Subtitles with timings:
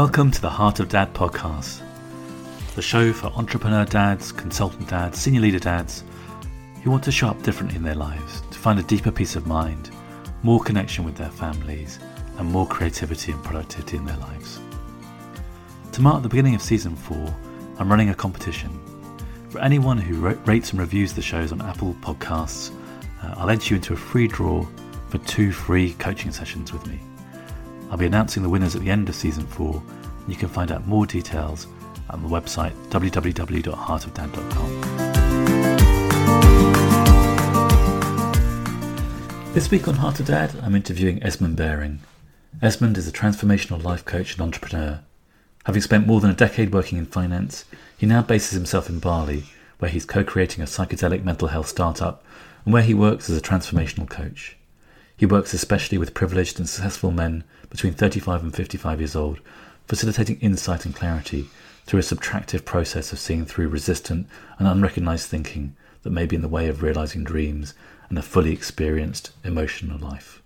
[0.00, 1.82] Welcome to the Heart of Dad podcast,
[2.74, 6.04] the show for entrepreneur dads, consultant dads, senior leader dads
[6.82, 9.46] who want to show up differently in their lives, to find a deeper peace of
[9.46, 9.90] mind,
[10.42, 11.98] more connection with their families,
[12.38, 14.58] and more creativity and productivity in their lives.
[15.92, 17.36] To mark the beginning of season 4,
[17.78, 18.70] I'm running a competition.
[19.50, 22.74] For anyone who rates and reviews the shows on Apple Podcasts,
[23.22, 24.66] uh, I'll enter you into a free draw
[25.10, 27.00] for two free coaching sessions with me.
[27.90, 29.82] I'll be announcing the winners at the end of season 4.
[30.28, 31.66] You can find out more details
[32.08, 34.90] on the website www.heartofdad.com.
[39.52, 41.98] This week on Heart of Dad, I'm interviewing Esmond Baring.
[42.62, 45.00] Esmond is a transformational life coach and entrepreneur.
[45.64, 47.64] Having spent more than a decade working in finance,
[47.98, 49.46] he now bases himself in Bali,
[49.80, 52.24] where he's co creating a psychedelic mental health startup
[52.64, 54.56] and where he works as a transformational coach.
[55.16, 59.40] He works especially with privileged and successful men between 35 and 55 years old,
[59.86, 61.48] facilitating insight and clarity
[61.86, 64.26] through a subtractive process of seeing through resistant
[64.58, 67.74] and unrecognized thinking that may be in the way of realizing dreams
[68.08, 70.42] and a fully experienced emotional life.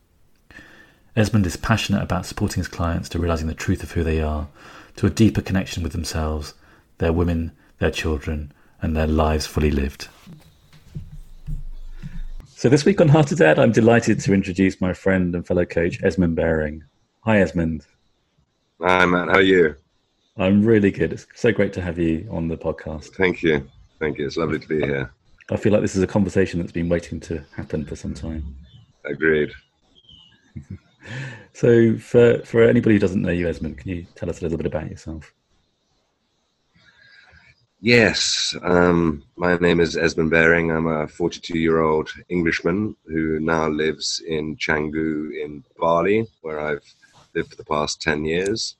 [1.16, 4.48] Esmond is passionate about supporting his clients to realizing the truth of who they are,
[4.96, 6.54] to a deeper connection with themselves,
[6.98, 8.52] their women, their children,
[8.82, 10.08] and their lives fully lived.
[12.56, 15.64] So this week on Heart of Dad, I'm delighted to introduce my friend and fellow
[15.64, 16.84] coach, Esmond Baring.
[17.24, 17.86] Hi, Esmond.
[18.82, 19.28] Hi, Matt.
[19.28, 19.76] How are you?
[20.36, 21.10] I'm really good.
[21.10, 23.14] It's so great to have you on the podcast.
[23.14, 23.66] Thank you.
[23.98, 24.26] Thank you.
[24.26, 25.10] It's lovely to be here.
[25.50, 28.54] I feel like this is a conversation that's been waiting to happen for some time.
[29.06, 29.52] Agreed.
[31.54, 34.58] so, for, for anybody who doesn't know you, Esmond, can you tell us a little
[34.58, 35.32] bit about yourself?
[37.80, 40.70] Yes, um, my name is Esmond Baring.
[40.70, 46.84] I'm a 42 year old Englishman who now lives in Canggu in Bali, where I've
[47.34, 48.76] lived for the past 10 years.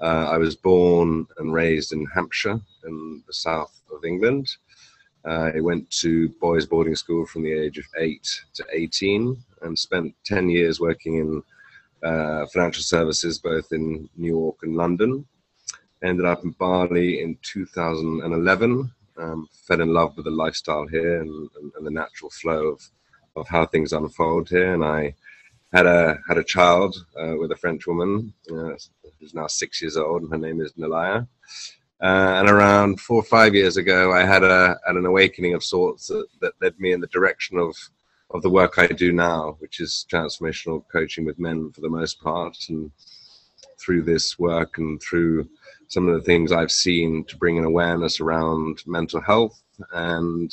[0.00, 4.48] Uh, I was born and raised in Hampshire in the south of England.
[5.24, 9.78] Uh, I went to boys' boarding school from the age of 8 to 18 and
[9.78, 11.42] spent 10 years working in
[12.02, 15.26] uh, financial services both in New York and London
[16.02, 18.92] ended up in Bali in 2011.
[19.18, 22.82] Um, fell in love with the lifestyle here and, and, and, the natural flow of,
[23.34, 24.74] of how things unfold here.
[24.74, 25.14] And I
[25.76, 28.74] had a had a child uh, with a French woman uh,
[29.18, 31.26] who's now six years old, and her name is Nalaya.
[32.02, 35.62] Uh, and around four or five years ago, I had a had an awakening of
[35.62, 37.74] sorts that, that led me in the direction of
[38.30, 42.20] of the work I do now, which is transformational coaching with men for the most
[42.20, 42.56] part.
[42.70, 42.90] And
[43.78, 45.48] through this work and through
[45.88, 49.62] some of the things I've seen to bring an awareness around mental health
[49.92, 50.50] and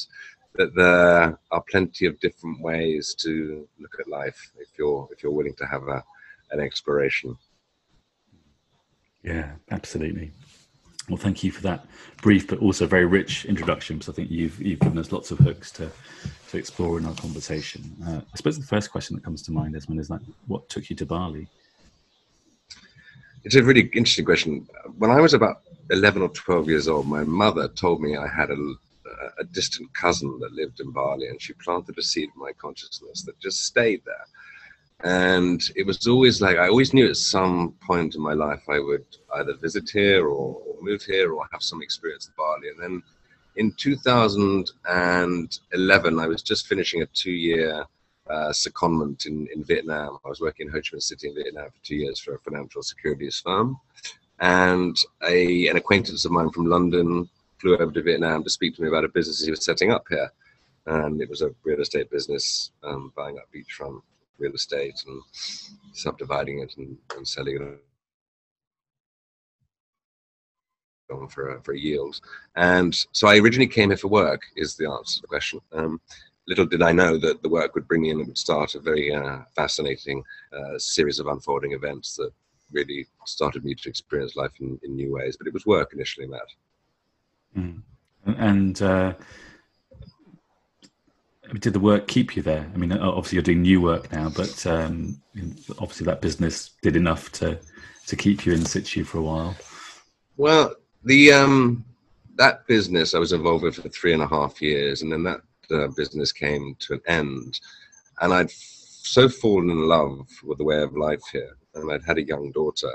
[0.55, 5.31] that there are plenty of different ways to look at life if you're if you're
[5.31, 6.03] willing to have a
[6.51, 7.35] an exploration.
[9.23, 10.31] Yeah, absolutely.
[11.09, 11.85] Well, thank you for that
[12.21, 15.39] brief but also very rich introduction because I think you've you've given us lots of
[15.39, 15.89] hooks to
[16.53, 17.81] to explore in our conversation.
[18.05, 20.87] Uh, I suppose the first question that comes to mind, Esmond, is like, what took
[20.87, 21.47] you to Bali?
[23.43, 24.67] It's a really interesting question.
[24.99, 28.51] When I was about 11 or 12 years old, my mother told me I had
[28.51, 28.73] a,
[29.39, 33.23] a distant cousin that lived in Bali, and she planted a seed in my consciousness
[33.23, 34.25] that just stayed there.
[35.03, 38.79] And it was always like I always knew at some point in my life I
[38.79, 39.05] would
[39.35, 42.67] either visit here or, move here or have some experience in Bali.
[42.67, 43.01] And then
[43.55, 47.85] in 2011, I was just finishing a two year
[48.29, 50.17] uh, secondment in, in Vietnam.
[50.25, 52.39] I was working in Ho Chi Minh City in Vietnam for two years for a
[52.39, 53.79] financial securities firm.
[54.39, 57.29] And a, an acquaintance of mine from London
[57.63, 60.05] flew over to Vietnam to speak to me about a business he was setting up
[60.09, 60.29] here.
[60.85, 64.01] And it was a real estate business, um, buying up beachfront
[64.37, 65.21] real estate and
[65.93, 67.79] subdividing it and, and selling it
[71.29, 72.19] for a, for a yield.
[72.55, 75.61] And so I originally came here for work, is the answer to the question.
[75.71, 76.01] Um,
[76.47, 78.79] little did I know that the work would bring me in and would start a
[78.79, 82.31] very uh, fascinating uh, series of unfolding events that
[82.71, 85.37] really started me to experience life in, in new ways.
[85.37, 86.49] But it was work initially, Matt.
[87.57, 87.81] Mm.
[88.25, 89.13] And uh,
[91.59, 92.69] did the work keep you there?
[92.73, 95.21] I mean, obviously you're doing new work now, but um,
[95.79, 97.59] obviously that business did enough to
[98.05, 99.55] to keep you in situ for a while.
[100.35, 101.85] Well, the um,
[102.35, 105.41] that business I was involved with for three and a half years, and then that
[105.71, 107.59] uh, business came to an end,
[108.21, 112.17] and I'd so fallen in love with the way of life here, and I'd had
[112.17, 112.91] a young daughter.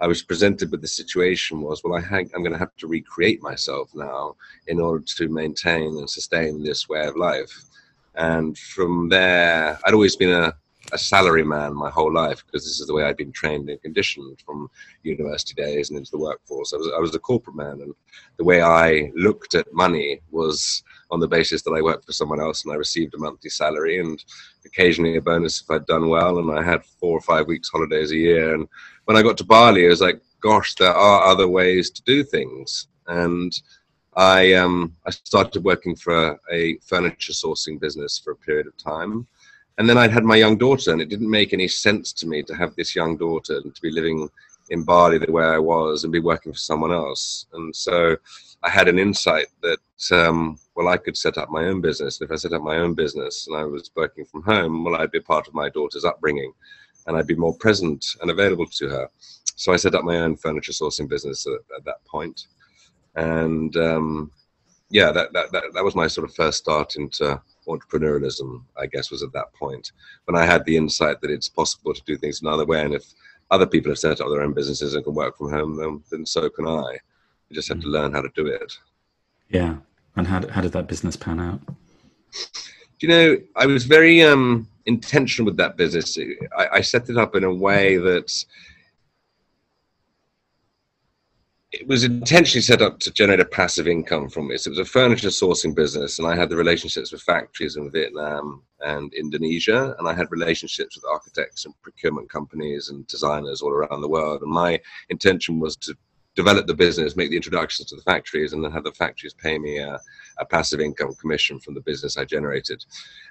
[0.00, 3.42] I was presented with the situation was, well, I am going to have to recreate
[3.42, 7.64] myself now in order to maintain and sustain this way of life.
[8.14, 10.54] And from there, I'd always been a,
[10.92, 13.80] a salary man my whole life because this is the way I'd been trained and
[13.82, 14.68] conditioned from
[15.02, 16.72] university days and into the workforce.
[16.72, 17.94] I was, I was a corporate man, and
[18.36, 22.40] the way I looked at money was on the basis that I worked for someone
[22.40, 24.22] else and I received a monthly salary and
[24.64, 26.38] occasionally a bonus if I'd done well.
[26.38, 28.54] And I had four or five weeks holidays a year.
[28.54, 28.66] And
[29.04, 32.24] when I got to Bali, I was like, gosh, there are other ways to do
[32.24, 32.88] things.
[33.06, 33.52] And
[34.16, 38.76] I um, I started working for a, a, furniture sourcing business for a period of
[38.78, 39.26] time,
[39.78, 42.42] and then I'd had my young daughter, and it didn't make any sense to me
[42.44, 44.28] to have this young daughter and to be living
[44.70, 47.46] in Bali the way I was and be working for someone else.
[47.52, 48.16] And so
[48.62, 49.78] I had an insight that
[50.10, 52.20] um, well, I could set up my own business.
[52.20, 54.96] And if I set up my own business and I was working from home, well,
[54.96, 56.52] I'd be part of my daughter's upbringing,
[57.06, 59.08] and I'd be more present and available to her.
[59.56, 62.46] So I set up my own furniture sourcing business at, at that point
[63.16, 64.30] and um,
[64.90, 68.62] yeah, that, that, that that was my sort of first start into entrepreneurialism.
[68.76, 69.92] I guess was at that point
[70.26, 73.04] when I had the insight that it's possible to do things another way, and if
[73.50, 76.26] other people have set up their own businesses and can work from home, then, then
[76.26, 76.98] so can I.
[77.48, 77.92] You just have to mm.
[77.92, 78.72] learn how to do it.
[79.48, 79.76] Yeah,
[80.16, 81.60] and how how did that business pan out?
[83.00, 86.18] you know, I was very um, intentional with that business.
[86.56, 88.32] I, I set it up in a way that
[91.80, 94.66] it was intentionally set up to generate a passive income from this.
[94.66, 98.62] It was a furniture sourcing business, and I had the relationships with factories in Vietnam
[98.80, 104.00] and Indonesia, and I had relationships with architects and procurement companies and designers all around
[104.00, 104.42] the world.
[104.42, 104.80] And my
[105.10, 105.94] intention was to
[106.34, 109.58] develop the business, make the introductions to the factories, and then have the factories pay
[109.58, 109.98] me a,
[110.38, 112.84] a, passive income commission from the business I generated.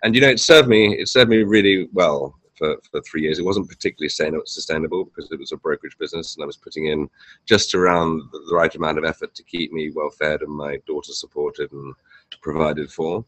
[0.03, 0.95] And you know, it served me.
[0.95, 3.40] It served me really well for, for three years.
[3.40, 7.10] It wasn't particularly sustainable because it was a brokerage business and I was putting in
[7.46, 11.13] just around the right amount of effort to keep me well fed and my daughter
[11.13, 11.94] supported and
[12.42, 13.25] provided for.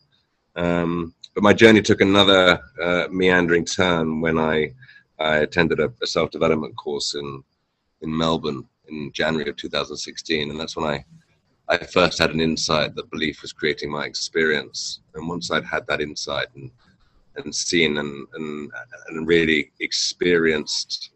[0.56, 4.74] Um, but my journey took another uh, meandering turn when I,
[5.19, 7.44] I attended a, a self development course in,
[8.01, 10.50] in Melbourne in January of 2016.
[10.50, 11.06] And that's when I
[11.69, 15.01] I first had an insight that belief was creating my experience.
[15.15, 16.71] And once I'd had that insight and
[17.37, 18.71] and seen and, and,
[19.09, 21.11] and really experienced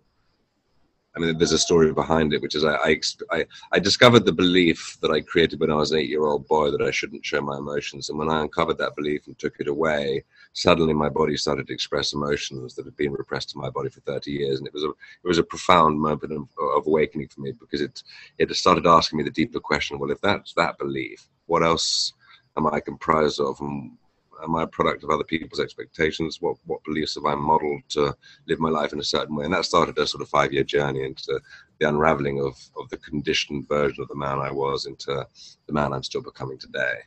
[1.16, 2.96] I mean, there's a story behind it, which is I,
[3.32, 6.48] I, I, discovered the belief that I created when I was an eight year old
[6.48, 8.10] boy that I shouldn't show my emotions.
[8.10, 10.24] And when I uncovered that belief and took it away,
[10.54, 14.00] suddenly my body started to express emotions that had been repressed in my body for
[14.02, 14.60] 30 years.
[14.60, 16.48] And it was a, it was a profound moment of,
[16.78, 18.02] of awakening for me because it,
[18.38, 22.14] it started asking me the deeper question well, if that's that belief, what else
[22.58, 23.60] am I comprised of?
[23.60, 23.98] And
[24.44, 26.42] am I a product of other people's expectations?
[26.42, 28.16] What what beliefs have I modeled to
[28.48, 29.46] live my life in a certain way?
[29.46, 31.40] And that started a sort of five year journey into
[31.80, 35.26] the unraveling of of the conditioned version of the man I was into
[35.68, 37.00] the man I'm still becoming today.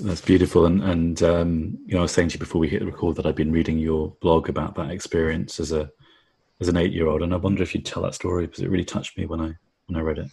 [0.00, 2.80] That's beautiful, and and um, you know, I was saying to you before we hit
[2.80, 5.90] the record that I've been reading your blog about that experience as a
[6.60, 8.70] as an eight year old, and I wonder if you'd tell that story because it
[8.70, 9.54] really touched me when I
[9.86, 10.30] when I read it.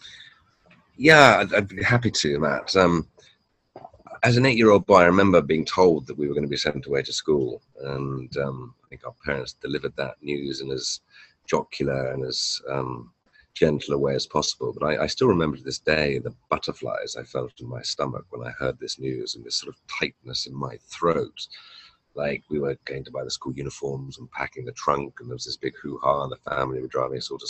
[0.96, 2.76] Yeah, I'd, I'd be happy to, Matt.
[2.76, 3.08] Um,
[4.24, 6.86] as an eight-year-old boy, I remember being told that we were going to be sent
[6.86, 11.02] away to school, and um, I think our parents delivered that news in as
[11.48, 13.12] jocular and as um,
[13.56, 14.76] gentle a way as possible.
[14.78, 18.26] But I, I, still remember to this day the butterflies I felt in my stomach
[18.30, 21.48] when I heard this news, and this sort of tightness in my throat.
[22.14, 25.36] Like we were going to buy the school uniforms and packing the trunk, and there
[25.36, 27.50] was this big hoo-ha, and the family were driving sort of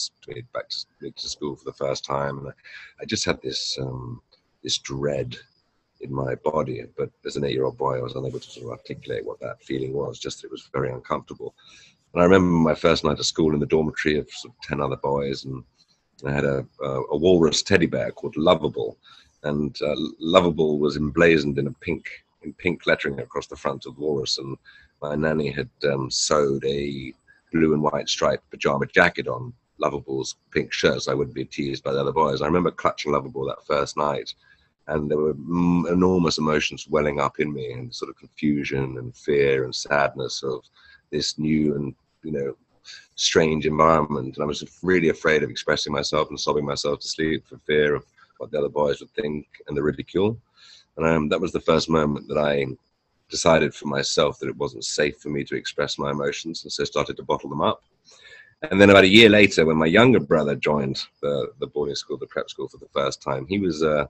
[0.54, 2.52] back to, to school for the first time, and I,
[3.02, 4.22] I just had this um,
[4.64, 5.36] this dread
[6.02, 6.84] in my body.
[6.98, 9.94] But as an eight-year-old boy, I was unable to sort of articulate what that feeling
[9.94, 10.20] was.
[10.20, 11.54] Just that it was very uncomfortable.
[12.14, 14.82] And I remember my first night of school in the dormitory of, sort of ten
[14.82, 15.64] other boys, and
[16.26, 18.98] I had a, a, a walrus teddy bear called Lovable,
[19.44, 22.06] and uh, Lovable was emblazoned in a pink
[22.44, 24.58] in pink lettering across the front of walrus, and
[25.02, 27.14] my nanny had um, sewed a
[27.52, 31.84] blue and white striped pajama jacket on Lovable's pink shirt, so I wouldn't be teased
[31.84, 32.42] by the other boys.
[32.42, 34.34] I remember clutching Lovable that first night
[34.88, 39.64] and there were enormous emotions welling up in me and sort of confusion and fear
[39.64, 40.64] and sadness of
[41.12, 42.56] this new and you know
[43.16, 44.36] strange environment.
[44.36, 47.96] And i was really afraid of expressing myself and sobbing myself to sleep for fear
[47.96, 48.06] of
[48.38, 50.38] what the other boys would think and the ridicule.
[50.98, 52.66] And um, that was the first moment that i
[53.30, 56.84] decided for myself that it wasn't safe for me to express my emotions and so
[56.84, 57.82] started to bottle them up
[58.70, 62.18] and then about a year later, when my younger brother joined the, the boarding school,
[62.18, 64.06] the prep school for the first time, he was uh,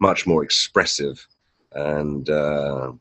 [0.00, 1.24] much more expressive
[1.72, 2.92] and uh,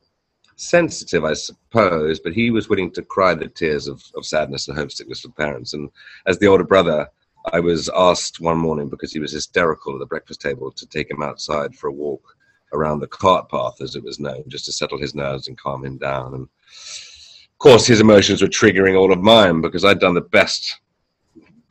[0.57, 4.77] sensitive, I suppose, but he was willing to cry the tears of, of sadness and
[4.77, 5.73] homesickness for parents.
[5.73, 5.89] And
[6.27, 7.07] as the older brother,
[7.51, 11.09] I was asked one morning because he was hysterical at the breakfast table to take
[11.09, 12.37] him outside for a walk
[12.73, 15.83] around the cart path, as it was known, just to settle his nerves and calm
[15.83, 16.35] him down.
[16.35, 20.80] And of course, his emotions were triggering all of mine because I'd done the best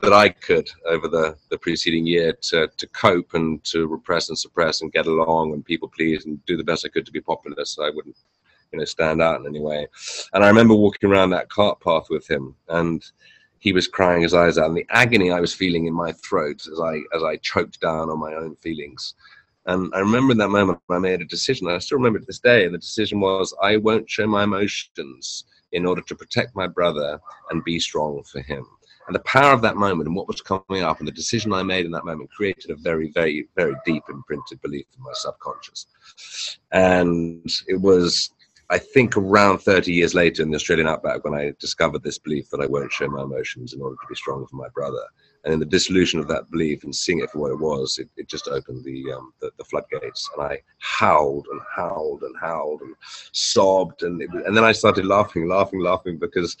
[0.01, 4.37] that I could over the, the preceding year to, to cope and to repress and
[4.37, 7.21] suppress and get along and people please and do the best I could to be
[7.21, 8.17] popular so I wouldn't,
[8.71, 9.87] you know, stand out in any way.
[10.33, 13.03] And I remember walking around that cart path with him and
[13.59, 16.65] he was crying his eyes out and the agony I was feeling in my throat
[16.71, 19.13] as I as I choked down on my own feelings.
[19.67, 21.67] And I remember in that moment I made a decision.
[21.67, 22.65] I still remember to this day.
[22.65, 27.19] And the decision was I won't show my emotions in order to protect my brother
[27.51, 28.65] and be strong for him.
[29.07, 31.63] And the power of that moment and what was coming up and the decision I
[31.63, 35.87] made in that moment created a very, very, very deep imprinted belief in my subconscious.
[36.71, 38.31] And it was,
[38.69, 42.49] I think, around 30 years later in the Australian outback when I discovered this belief
[42.51, 45.03] that I won't show my emotions in order to be strong for my brother.
[45.43, 48.07] And in the dissolution of that belief and seeing it for what it was, it,
[48.15, 50.29] it just opened the, um, the, the floodgates.
[50.37, 52.95] And I howled and howled and howled and
[53.31, 54.03] sobbed.
[54.03, 56.55] And, it, and then I started laughing, laughing, laughing because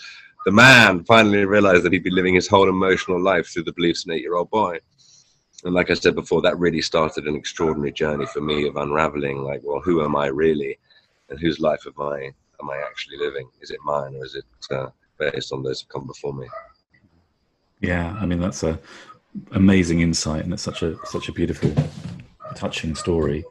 [0.45, 4.03] the man finally realized that he'd been living his whole emotional life through the beliefs
[4.03, 4.79] of an eight year old boy.
[5.63, 9.43] And like I said before, that really started an extraordinary journey for me of unraveling,
[9.43, 10.79] like, well, who am I really?
[11.29, 12.31] And whose life am I,
[12.61, 13.47] am I actually living?
[13.61, 14.87] Is it mine or is it uh,
[15.19, 16.47] based on those who come before me?
[17.79, 18.79] Yeah, I mean, that's a
[19.51, 21.73] amazing insight and it's such a, such a beautiful,
[22.55, 23.45] touching story.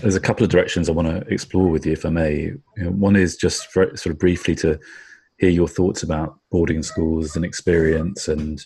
[0.00, 2.36] There's a couple of directions I want to explore with you, if I may.
[2.40, 4.78] You know, one is just for, sort of briefly to
[5.38, 8.64] hear your thoughts about boarding schools and experience and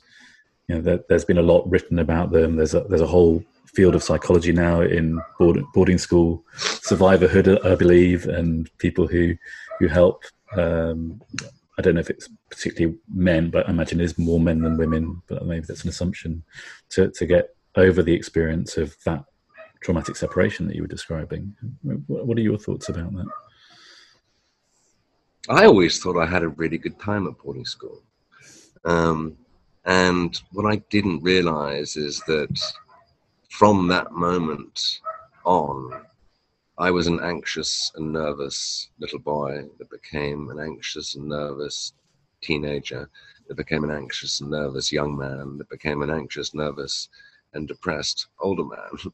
[0.69, 2.57] you know there, has been a lot written about them.
[2.57, 7.75] There's a there's a whole field of psychology now in board, boarding school survivorhood i
[7.75, 9.35] believe and people who
[9.79, 10.25] who help
[10.57, 11.21] um,
[11.79, 15.21] i don't know if it's particularly men but i imagine is more men than women
[15.29, 16.43] but maybe that's an assumption
[16.89, 19.23] to to get over the experience of that
[19.81, 21.55] traumatic separation that you were describing.
[22.07, 23.27] What are your thoughts about that
[25.51, 28.03] I always thought I had a really good time at boarding school.
[28.85, 29.39] Um,
[29.87, 32.55] and what I didn't realize is that
[33.49, 35.01] from that moment
[35.47, 36.03] on,
[36.77, 41.95] I was an anxious and nervous little boy that became an anxious and nervous
[42.43, 43.09] teenager,
[43.49, 47.09] that became an anxious and nervous young man, that became an anxious, nervous,
[47.55, 48.91] and depressed older man.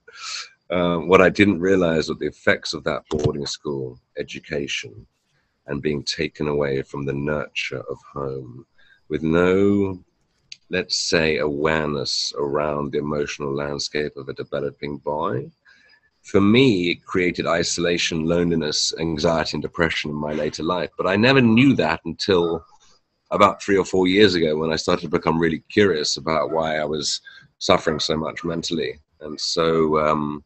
[0.70, 5.06] Uh, what I didn't realize were the effects of that boarding school education
[5.66, 8.66] and being taken away from the nurture of home
[9.08, 9.98] with no,
[10.70, 15.50] let's say, awareness around the emotional landscape of a developing boy.
[16.22, 20.90] For me, it created isolation, loneliness, anxiety, and depression in my later life.
[20.96, 22.64] But I never knew that until
[23.30, 26.78] about three or four years ago when I started to become really curious about why
[26.78, 27.20] I was
[27.58, 28.98] suffering so much mentally.
[29.20, 30.44] And so, um,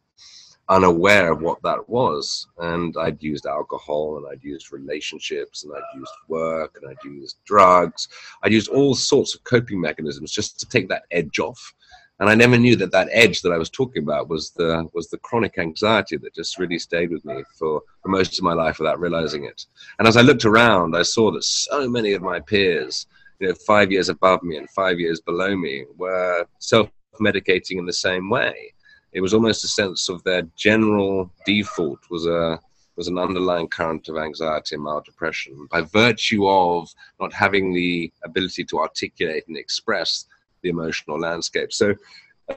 [0.69, 2.47] unaware of what that was.
[2.59, 7.37] And I'd used alcohol and I'd used relationships and I'd used work and I'd used
[7.45, 8.07] drugs.
[8.43, 11.73] I'd used all sorts of coping mechanisms just to take that edge off.
[12.19, 15.09] And I never knew that that edge that I was talking about was the was
[15.09, 18.77] the chronic anxiety that just really stayed with me for, for most of my life
[18.77, 19.65] without realizing it.
[19.97, 23.07] And as I looked around, I saw that so many of my peers,
[23.39, 27.93] you know, five years above me and five years below me, were self-medicating in the
[27.93, 28.73] same way
[29.13, 32.59] it was almost a sense of their general default was a
[32.95, 38.11] was an underlying current of anxiety and mild depression by virtue of not having the
[38.25, 40.25] ability to articulate and express
[40.63, 41.71] the emotional landscape.
[41.71, 41.95] So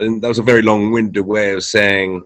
[0.00, 2.24] that was a very long-winded way of saying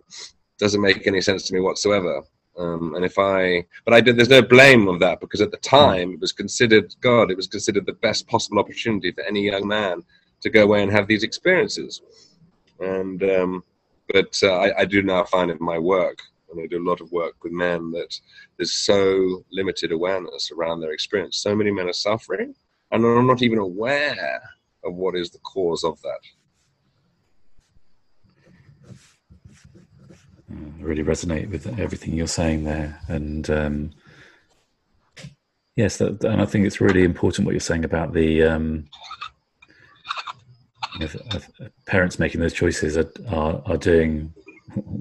[0.58, 2.22] doesn't make any sense to me whatsoever.
[2.56, 5.58] Um, and if I, but I did, there's no blame of that because at the
[5.58, 9.68] time it was considered, God, it was considered the best possible opportunity for any young
[9.68, 10.02] man
[10.40, 12.00] to go away and have these experiences.
[12.80, 13.64] And um,
[14.12, 16.20] but uh, I, I, do now find in my work,
[16.50, 18.18] and I do a lot of work with men, that
[18.56, 21.38] there's so limited awareness around their experience.
[21.38, 22.54] So many men are suffering
[22.92, 24.40] and are not even aware
[24.84, 26.20] of what is the cause of that.
[30.50, 33.90] I really resonate with everything you're saying there, and um,
[35.74, 38.86] yes, that, and I think it's really important what you're saying about the um,
[41.86, 44.32] parents making those choices are, are, are doing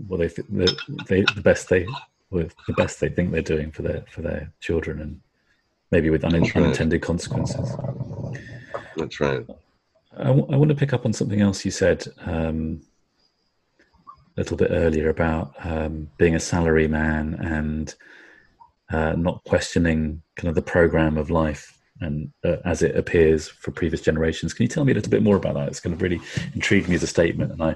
[0.07, 1.85] what they, the, they the best they
[2.29, 5.21] with the best they think they're doing for their for their children and
[5.91, 6.55] maybe with un- right.
[6.55, 7.75] unintended consequences
[8.95, 9.45] that's right
[10.17, 12.81] I, w- I want to pick up on something else you said um,
[13.79, 17.93] a little bit earlier about um, being a salary man and
[18.91, 23.71] uh, not questioning kind of the program of life and uh, as it appears for
[23.71, 24.53] previous generations.
[24.53, 25.69] Can you tell me a little bit more about that?
[25.69, 26.19] It's kind of really
[26.53, 27.75] intrigued me as a statement, and I,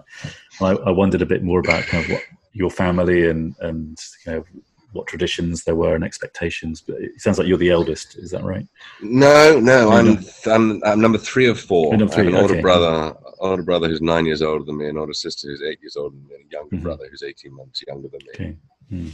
[0.62, 2.24] I, I wondered a bit more about kind of what
[2.54, 4.46] your family and and you know
[4.92, 6.82] what traditions there were and expectations.
[6.82, 8.18] But it sounds like you're the eldest.
[8.18, 8.68] Is that right?
[9.02, 11.96] No, no, I'm I'm, I'm number three of four.
[11.96, 12.62] Number three, I have an older okay.
[12.62, 15.96] brother, older brother who's nine years older than me, an older sister who's eight years
[15.96, 16.84] older than me, and a younger Mhm.
[16.84, 18.32] brother who's eighteen months younger than me.
[18.34, 18.58] Okay.
[18.90, 19.10] Hmm.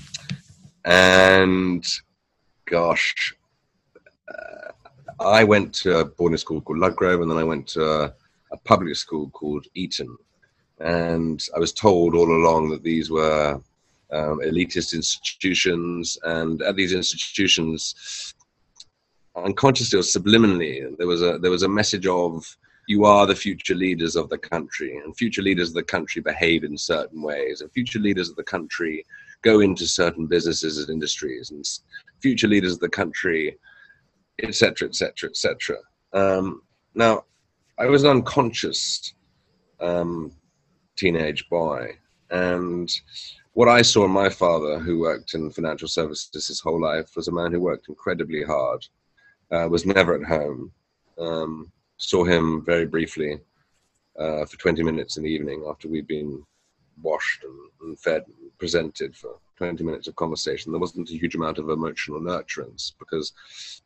[0.86, 1.86] And
[2.66, 3.36] gosh,
[4.28, 4.72] uh,
[5.20, 8.14] I went to a boarding school called Ludgrove, and then I went to a,
[8.52, 10.18] a public school called Eton.
[10.80, 13.62] And I was told all along that these were
[14.12, 18.34] um, elitist institutions, and at these institutions,
[19.36, 22.46] unconsciously or subliminally, there was a there was a message of
[22.88, 26.64] you are the future leaders of the country, and future leaders of the country behave
[26.64, 29.06] in certain ways, and future leaders of the country
[29.42, 31.66] go into certain businesses and industries, and
[32.22, 33.58] future leaders of the country,
[34.42, 35.78] etc., etc., etc.
[36.96, 37.26] Now,
[37.78, 39.14] I was an unconscious
[39.82, 40.32] um,
[40.96, 41.98] teenage boy,
[42.30, 42.90] and
[43.54, 47.28] what I saw in my father, who worked in financial services his whole life, was
[47.28, 48.86] a man who worked incredibly hard,
[49.52, 50.72] uh, was never at home.
[51.18, 53.40] Um, saw him very briefly
[54.20, 56.44] uh, for 20 minutes in the evening after we'd been
[57.02, 60.72] washed and, and fed and presented for 20 minutes of conversation.
[60.72, 63.34] There wasn't a huge amount of emotional nurturance because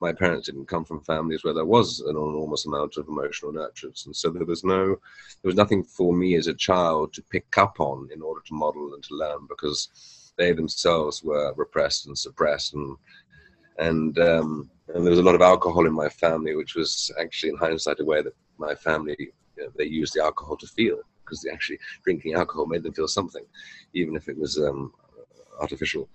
[0.01, 4.05] my parents didn't come from families where there was an enormous amount of emotional nurturance.
[4.05, 7.57] And so there was no, there was nothing for me as a child to pick
[7.57, 12.17] up on in order to model and to learn because they themselves were repressed and
[12.17, 12.97] suppressed and
[13.77, 17.49] and um, and there was a lot of alcohol in my family, which was actually
[17.49, 20.97] in hindsight a way that my family you know, they used the alcohol to feel
[21.23, 23.43] because actually drinking alcohol made them feel something,
[23.93, 24.91] even if it was um,
[25.59, 26.09] artificial.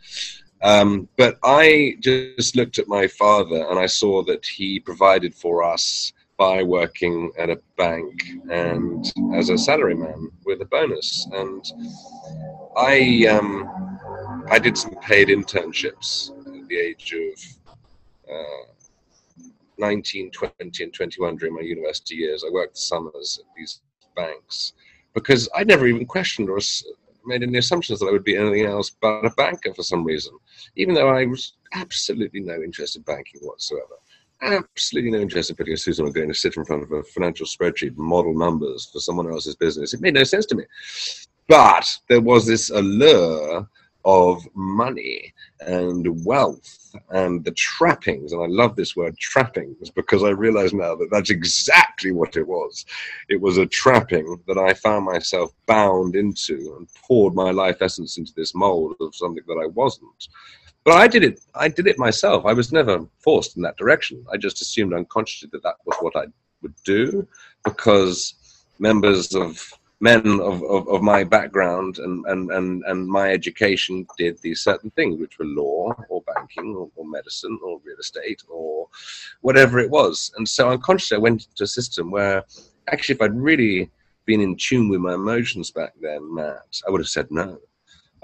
[0.63, 5.63] Um, but I just looked at my father and I saw that he provided for
[5.63, 11.29] us by working at a bank and as a salaryman with a bonus.
[11.33, 11.65] And
[12.77, 13.99] I um,
[14.51, 19.41] I did some paid internships at the age of uh,
[19.79, 22.45] 19, 20, and 21 during my university years.
[22.47, 23.81] I worked summers at these
[24.17, 24.73] banks
[25.15, 26.59] because I never even questioned or
[27.27, 30.33] made any assumptions that I would be anything else but a banker for some reason,
[30.77, 33.95] even though I was absolutely no interest in banking whatsoever.
[34.43, 37.47] Absolutely no interest in putting a and going to sit in front of a financial
[37.47, 39.95] spreadsheet, model numbers for someone else's business.
[39.95, 40.65] It made no sense to me.
[41.49, 43.69] But there was this allure
[44.05, 48.33] of money and wealth and the trappings.
[48.33, 52.47] And I love this word trappings because I realize now that that's exactly what it
[52.47, 52.85] was.
[53.29, 58.19] It was a trapping that I found myself bound into and poured my life essence
[58.19, 60.29] into this mold of something that I wasn't.
[60.85, 61.41] But I did it.
[61.55, 62.45] I did it myself.
[62.45, 64.25] I was never forced in that direction.
[64.31, 66.27] I just assumed unconsciously that that was what I
[66.61, 67.27] would do
[67.65, 68.35] because
[68.79, 74.39] members of men of, of, of my background and, and, and, and my education did
[74.43, 78.89] these certain things, which were law or banking or, or medicine or real estate or
[79.41, 80.33] whatever it was.
[80.37, 82.45] And so unconsciously, I went into a system where
[82.89, 83.91] actually, if I'd really
[84.27, 87.59] been in tune with my emotions back then, Matt, I would have said no.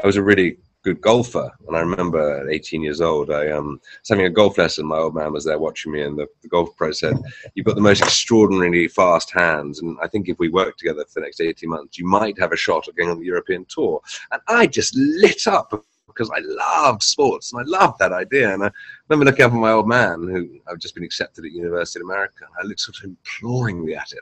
[0.03, 3.81] I was a really good golfer, and I remember at 18 years old, I um,
[4.01, 4.87] was having a golf lesson.
[4.87, 7.19] My old man was there watching me, and the, the golf pro said,
[7.55, 11.21] "You've got the most extraordinarily fast hands, and I think if we work together for
[11.21, 14.01] the next 18 months, you might have a shot at going on the European tour."
[14.33, 18.53] And I just lit up because I loved sports and I loved that idea.
[18.53, 18.71] And I
[19.09, 22.05] remember looking up at my old man, who I've just been accepted at University of
[22.05, 24.19] America, and I looked sort of imploringly at him,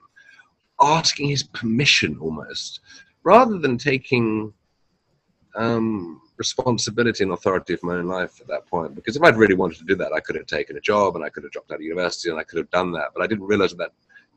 [0.80, 2.80] asking his permission almost,
[3.22, 4.52] rather than taking
[5.54, 8.94] um, responsibility and authority of my own life at that point.
[8.94, 11.24] Because if I'd really wanted to do that, I could have taken a job and
[11.24, 13.08] I could have dropped out of university and I could have done that.
[13.14, 13.92] But I didn't realize that,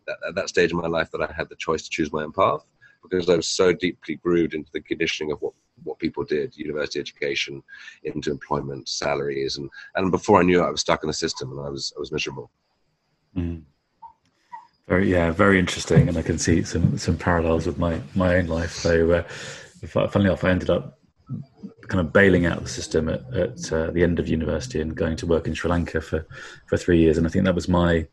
[0.07, 2.23] that at that stage in my life that I had the choice to choose my
[2.23, 2.65] own path
[3.03, 6.99] because I was so deeply grooved into the conditioning of what what people did, university
[6.99, 7.63] education,
[8.03, 11.51] into employment, salaries, and and before I knew it, I was stuck in the system
[11.51, 12.51] and I was I was miserable.
[13.35, 13.63] Mm.
[14.87, 18.47] Very, yeah, very interesting, and I can see some some parallels with my my own
[18.47, 18.73] life.
[18.73, 19.23] So, uh,
[19.87, 20.99] funnily enough, I ended up
[21.87, 25.17] kind of bailing out the system at, at uh, the end of university and going
[25.17, 26.25] to work in Sri Lanka for
[26.67, 28.07] for three years, and I think that was my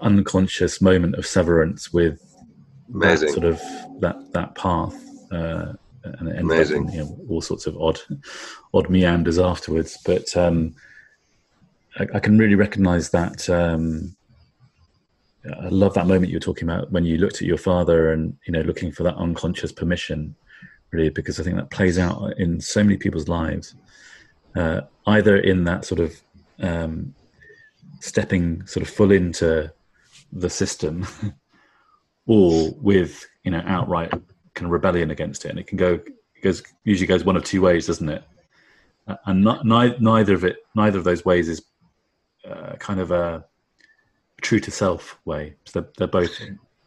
[0.00, 2.20] unconscious moment of severance with
[3.00, 3.60] that sort of
[4.00, 4.94] that that path.
[5.30, 5.72] Uh,
[6.04, 6.88] and it ended Amazing.
[6.88, 8.00] up in you know, all sorts of odd,
[8.74, 9.98] odd meanders afterwards.
[10.04, 10.74] But um,
[11.96, 13.48] I, I can really recognise that.
[13.48, 14.16] Um,
[15.44, 18.36] I love that moment you were talking about when you looked at your father and
[18.46, 20.34] you know looking for that unconscious permission,
[20.92, 23.74] really, because I think that plays out in so many people's lives,
[24.54, 26.20] uh, either in that sort of
[26.60, 27.14] um,
[28.00, 29.72] stepping sort of full into
[30.32, 31.06] the system,
[32.26, 34.10] or with you know outright
[34.54, 37.44] kind of rebellion against it, and it can go it goes usually goes one of
[37.44, 38.22] two ways, doesn't it?
[39.26, 41.62] and not, ni- neither of it, neither of those ways is
[42.48, 43.44] uh, kind of a
[44.40, 45.54] true to self way.
[45.64, 46.30] So they're, they're both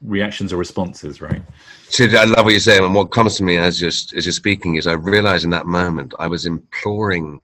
[0.01, 1.41] reactions or responses, right?
[1.89, 4.34] So I love what you're saying, and what comes to me as just as you're
[4.34, 7.39] speaking is I realize in that moment I was imploring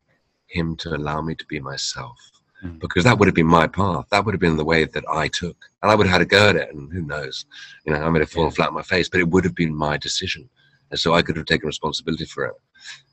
[0.47, 2.17] him to allow me to be myself
[2.63, 2.79] mm.
[2.79, 4.05] because that would have been my path.
[4.11, 6.25] That would have been the way that I took, and I would have had a
[6.25, 6.73] go at it.
[6.73, 7.45] And who knows,
[7.85, 8.55] you know, I might have fallen yeah.
[8.55, 10.49] flat on my face, but it would have been my decision,
[10.89, 12.53] and so I could have taken responsibility for it.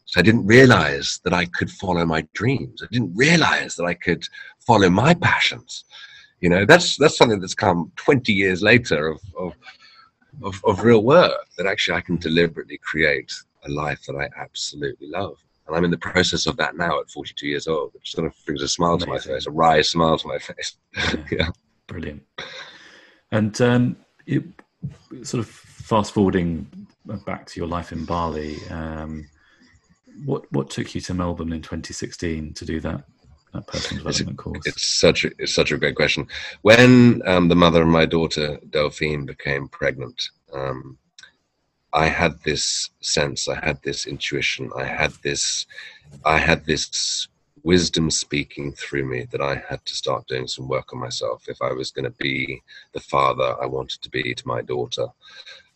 [0.06, 2.82] So I didn't realize that I could follow my dreams.
[2.82, 4.26] I didn't realize that I could
[4.58, 5.84] follow my passions.
[6.40, 9.54] You know, that's that's something that's come 20 years later of, of,
[10.42, 13.32] of, of real work that actually I can deliberately create
[13.64, 15.36] a life that I absolutely love.
[15.66, 18.34] And I'm in the process of that now at 42 years old, which sort of
[18.46, 19.06] brings a smile Amazing.
[19.06, 20.76] to my face, a wry smile to my face.
[21.30, 21.50] yeah.
[21.86, 22.22] Brilliant.
[23.32, 23.96] And um,
[24.26, 24.44] it,
[25.22, 26.66] sort of fast forwarding
[27.26, 29.28] back to your life in Bali, um,
[30.24, 33.04] what what took you to Melbourne in 2016 to do that?
[33.52, 34.66] That personal development it's, course?
[34.66, 36.26] It's such a it's such a great question.
[36.62, 40.98] When um, the mother of my daughter Delphine became pregnant, um,
[41.92, 45.66] I had this sense, I had this intuition, I had this,
[46.24, 47.28] I had this
[47.64, 51.60] wisdom speaking through me that I had to start doing some work on myself if
[51.60, 55.06] I was going to be the father I wanted to be to my daughter.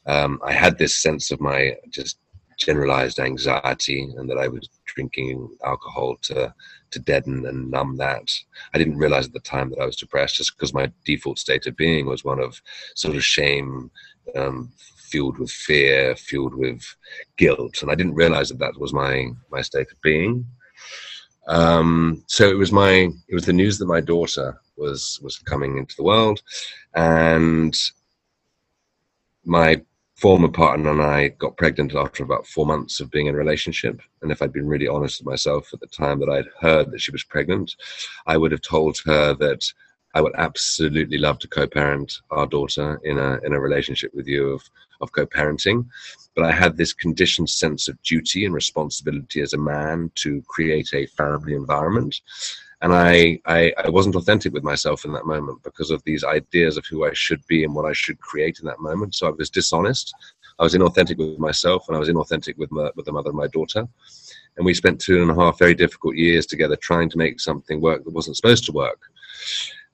[0.07, 2.19] Um, I had this sense of my just
[2.59, 6.55] generalized anxiety and that I was drinking alcohol to
[6.91, 8.31] to deaden and numb that.
[8.75, 11.67] I didn't realize at the time that I was depressed just because my default state
[11.67, 12.61] of being was one of
[12.95, 13.91] sort of shame,
[14.37, 14.71] um,
[15.11, 16.83] fueled with fear, fueled with
[17.37, 20.47] guilt, and I didn't realize that that was my my state of being.
[21.49, 25.79] Um, so it was my it was the news that my daughter was was coming
[25.79, 26.43] into the world,
[26.95, 27.77] and
[29.45, 29.83] my
[30.23, 34.01] former partner and I got pregnant after about four months of being in a relationship.
[34.23, 37.01] And if I'd been really honest with myself at the time that I'd heard that
[37.01, 37.75] she was pregnant,
[38.29, 39.65] I would have told her that
[40.15, 44.51] I would absolutely love to co-parent our daughter in a in a relationship with you
[44.51, 44.63] of
[45.01, 45.87] of co-parenting.
[46.37, 50.91] But I had this conditioned sense of duty and responsibility as a man to create
[50.95, 52.21] a family environment
[52.83, 56.77] and I, I, I wasn't authentic with myself in that moment because of these ideas
[56.77, 59.15] of who I should be and what I should create in that moment.
[59.15, 60.13] So I was dishonest.
[60.59, 63.37] I was inauthentic with myself, and I was inauthentic with my, with the mother of
[63.37, 63.87] my daughter.
[64.57, 67.81] And we spent two and a half very difficult years together trying to make something
[67.81, 69.01] work that wasn't supposed to work.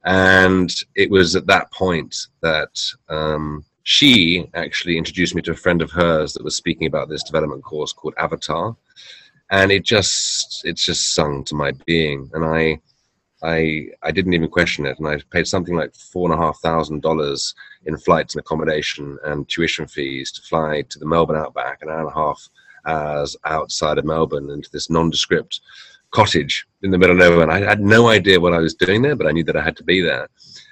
[0.05, 5.83] And it was at that point that um, she actually introduced me to a friend
[5.83, 8.74] of hers that was speaking about this development course called Avatar
[9.51, 12.31] and it just it's just sung to my being.
[12.35, 12.81] And i
[13.43, 14.99] i i didn't even question it.
[14.99, 17.55] And i paid something like four and a half thousand dollars
[17.87, 22.01] in flights and accommodation and tuition fees to fly to the melbourne outback an hour
[22.01, 22.49] and a half
[22.87, 25.61] hours outside of melbourne into this nondescript
[26.11, 27.43] cottage in the middle of nowhere.
[27.43, 29.63] And i had no idea what i was doing there but i knew that i
[29.63, 30.29] had to be there.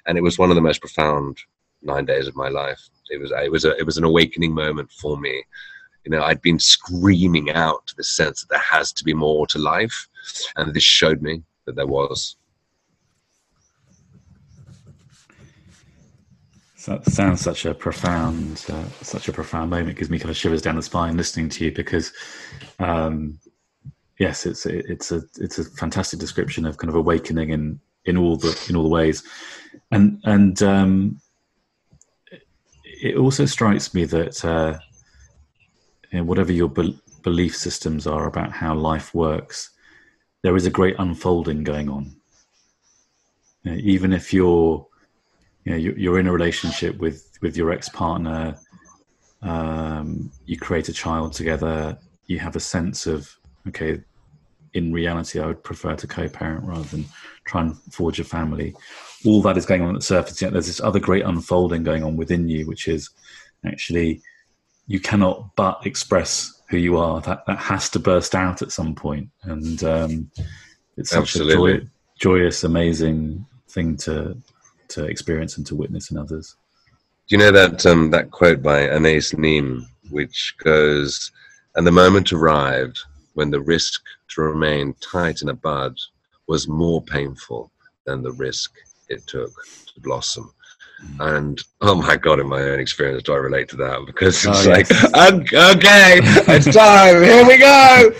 [0.06, 1.38] And it was one of the most profound
[1.82, 2.80] nine days of my life.
[3.10, 5.44] It was it was a, it was an awakening moment for me
[6.06, 9.58] you know, I'd been screaming out the sense that there has to be more to
[9.58, 10.06] life,
[10.54, 12.36] and this showed me that there was.
[16.86, 19.90] That sounds such a profound, uh, such a profound moment.
[19.90, 22.12] It gives me kind of shivers down the spine listening to you because,
[22.78, 23.40] um,
[24.20, 28.36] yes, it's it's a it's a fantastic description of kind of awakening in in all
[28.36, 29.24] the in all the ways,
[29.90, 31.20] and and um,
[32.84, 34.78] it also strikes me that uh,
[36.16, 39.70] you know, whatever your be- belief systems are about how life works,
[40.42, 42.16] there is a great unfolding going on.
[43.62, 44.86] You know, even if you're,
[45.64, 48.56] you know, you're in a relationship with with your ex partner,
[49.42, 51.98] um, you create a child together,
[52.28, 53.30] you have a sense of
[53.68, 54.00] okay.
[54.72, 57.06] In reality, I would prefer to co-parent rather than
[57.46, 58.74] try and forge a family.
[59.24, 60.40] All that is going on at the surface.
[60.42, 63.08] Yet there's this other great unfolding going on within you, which is
[63.64, 64.20] actually
[64.86, 67.20] you cannot but express who you are.
[67.22, 70.30] That that has to burst out at some point, and um,
[70.96, 71.72] it's such Absolutely.
[71.72, 71.86] a joy,
[72.18, 74.36] joyous, amazing thing to
[74.88, 76.56] to experience and to witness in others.
[77.28, 81.32] Do you know that um, that quote by Anais Nin, which goes,
[81.74, 83.00] "And the moment arrived
[83.34, 85.96] when the risk to remain tight in a bud
[86.46, 87.70] was more painful
[88.04, 88.72] than the risk
[89.08, 89.52] it took
[89.94, 90.52] to blossom."
[91.20, 94.04] And oh my god, in my own experience, do I relate to that?
[94.06, 95.76] Because it's oh, like, yes.
[95.76, 96.20] okay,
[96.54, 97.22] it's time.
[97.22, 98.12] Here we go.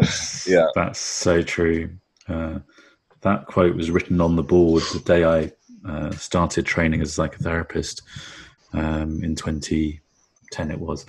[0.46, 1.90] yeah, that's so true.
[2.28, 2.60] Uh,
[3.20, 5.52] that quote was written on the board the day I
[5.88, 8.02] uh, started training as a psychotherapist
[8.72, 10.70] um, in 2010.
[10.70, 11.06] It was,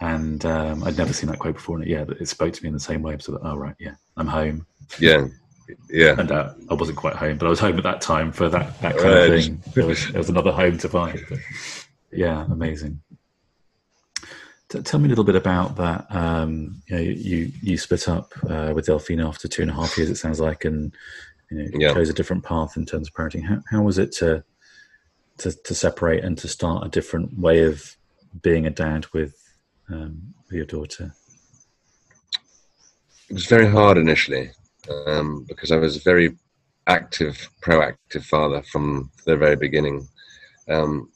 [0.00, 1.78] and um, I'd never seen that quote before.
[1.78, 3.16] And yeah, it spoke to me in the same way.
[3.18, 4.66] So that, oh right, yeah, I'm home.
[4.98, 5.26] Yeah,
[5.88, 6.14] yeah.
[6.18, 8.80] And uh, I wasn't quite home, but I was home at that time for that
[8.80, 9.32] that kind right.
[9.32, 9.62] of thing.
[9.74, 11.20] There was, there was another home to find.
[11.28, 11.38] But,
[12.12, 13.00] yeah, amazing.
[14.68, 16.06] T- tell me a little bit about that.
[16.10, 19.96] Um, you, know, you you split up uh, with Delphine after two and a half
[19.96, 20.10] years.
[20.10, 20.94] It sounds like, and
[21.50, 21.94] you know, yeah.
[21.94, 23.44] chose a different path in terms of parenting.
[23.44, 24.44] How, how was it to,
[25.38, 27.96] to to separate and to start a different way of
[28.42, 29.36] being a dad with
[29.88, 31.14] um, with your daughter?
[33.28, 34.50] It was very hard initially
[35.06, 36.36] um, because I was a very
[36.86, 40.08] active, proactive father from the very beginning.
[40.68, 41.10] Um,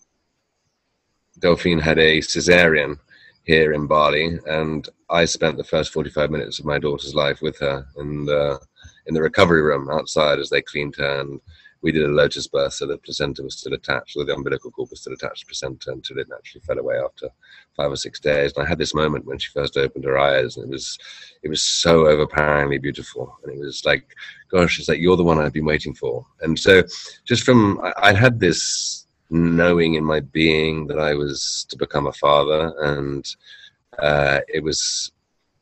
[1.38, 2.98] Delphine had a cesarean
[3.44, 7.58] here in Bali, and I spent the first 45 minutes of my daughter's life with
[7.58, 8.60] her in the
[9.06, 11.40] in the recovery room outside as they cleaned her and
[11.84, 14.88] we did a lotus birth, so the placenta was still attached, or the umbilical cord
[14.88, 17.28] was still attached to the placenta until it naturally fell away after
[17.76, 18.54] five or six days.
[18.56, 20.98] And I had this moment when she first opened her eyes, and it was,
[21.42, 24.16] it was so overpoweringly beautiful, and it was like,
[24.50, 26.24] gosh, it's like you're the one I've been waiting for.
[26.40, 26.82] And so,
[27.26, 32.06] just from I, I had this knowing in my being that I was to become
[32.06, 33.26] a father, and
[33.98, 35.12] uh, it was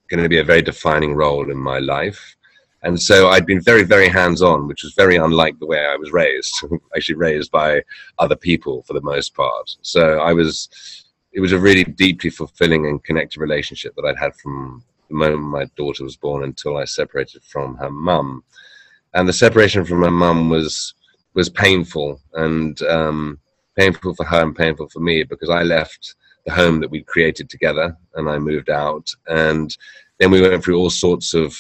[0.07, 2.37] going to be a very defining role in my life.
[2.83, 5.97] And so I'd been very, very hands on, which was very unlike the way I
[5.97, 6.55] was raised,
[6.97, 7.83] actually raised by
[8.19, 9.77] other people for the most part.
[9.83, 10.69] So I was,
[11.33, 15.43] it was a really deeply fulfilling and connected relationship that I'd had from the moment
[15.43, 18.43] my daughter was born until I separated from her mum.
[19.15, 20.95] And the separation from her mum was,
[21.35, 23.39] was painful and um,
[23.79, 26.17] painful for her and painful for me because I left
[26.47, 29.09] the home that we'd created together and I moved out.
[29.29, 29.75] And
[30.19, 31.57] then we went through all sorts of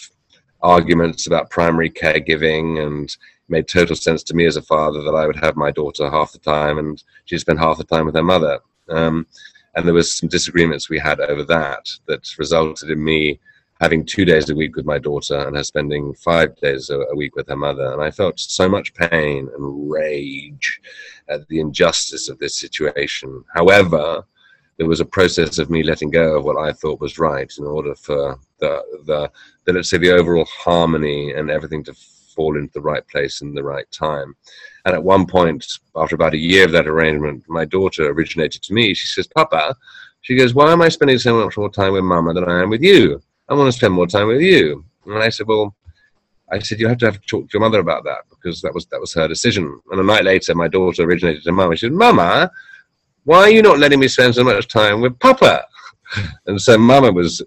[0.62, 3.16] arguments about primary caregiving and
[3.48, 6.33] made total sense to me as a father that I would have my daughter half
[6.33, 8.61] the time and she'd spend half the time with her mother.
[8.88, 9.27] Um,
[9.75, 13.40] and there was some disagreements we had over that that resulted in me
[13.81, 17.16] having two days a week with my daughter and her spending five days a, a
[17.16, 17.92] week with her mother.
[17.92, 20.81] And I felt so much pain and rage
[21.29, 23.44] at the injustice of this situation.
[23.53, 24.25] However,
[24.83, 27.64] there was a process of me letting go of what I thought was right in
[27.64, 29.31] order for the the,
[29.64, 31.95] the let's say the overall harmony and everything to
[32.35, 34.35] fall into the right place in the right time.
[34.85, 35.64] And at one point,
[35.95, 38.92] after about a year of that arrangement, my daughter originated to me.
[38.92, 39.77] She says, "Papa,"
[40.23, 42.71] she goes, "Why am I spending so much more time with Mama than I am
[42.71, 43.23] with you?
[43.49, 45.77] I want to spend more time with you." And I said, "Well."
[46.51, 48.75] I said you have to have to talk to your mother about that because that
[48.75, 49.81] was that was her decision.
[49.90, 51.75] And a night later, my daughter originated to mum.
[51.75, 52.51] She said, "Mama,
[53.25, 55.65] why are you not letting me spend so much time with Papa?
[56.47, 57.43] And so Mama was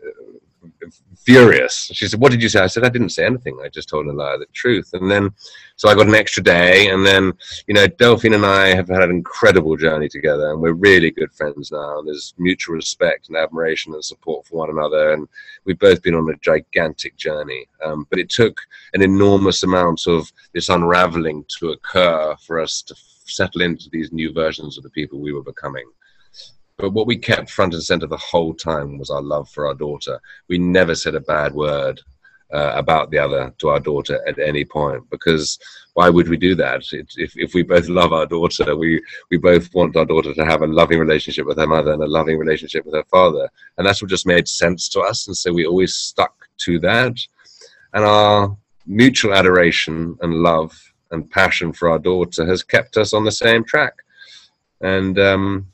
[1.25, 1.89] furious.
[1.93, 2.61] She said, What did you say?
[2.61, 3.57] I said, I didn't say anything.
[3.63, 4.91] I just told her the truth.
[4.93, 5.31] And then,
[5.75, 6.89] so I got an extra day.
[6.89, 7.33] And then,
[7.67, 10.51] you know, Delphine and I have had an incredible journey together.
[10.51, 12.01] And we're really good friends now.
[12.03, 15.13] There's mutual respect and admiration and support for one another.
[15.13, 15.27] And
[15.65, 17.67] we've both been on a gigantic journey.
[17.83, 18.61] Um, but it took
[18.93, 24.31] an enormous amount of this unraveling to occur for us to settle into these new
[24.33, 25.85] versions of the people we were becoming.
[26.77, 29.73] But what we kept front and center the whole time was our love for our
[29.73, 30.19] daughter.
[30.49, 32.01] We never said a bad word
[32.53, 35.57] uh, about the other to our daughter at any point because
[35.93, 36.83] why would we do that?
[36.91, 40.45] It, if, if we both love our daughter, we, we both want our daughter to
[40.45, 43.49] have a loving relationship with her mother and a loving relationship with her father.
[43.77, 45.27] And that's what just made sense to us.
[45.27, 47.17] And so we always stuck to that.
[47.93, 53.25] And our mutual adoration and love and passion for our daughter has kept us on
[53.25, 53.93] the same track.
[54.81, 55.67] And um,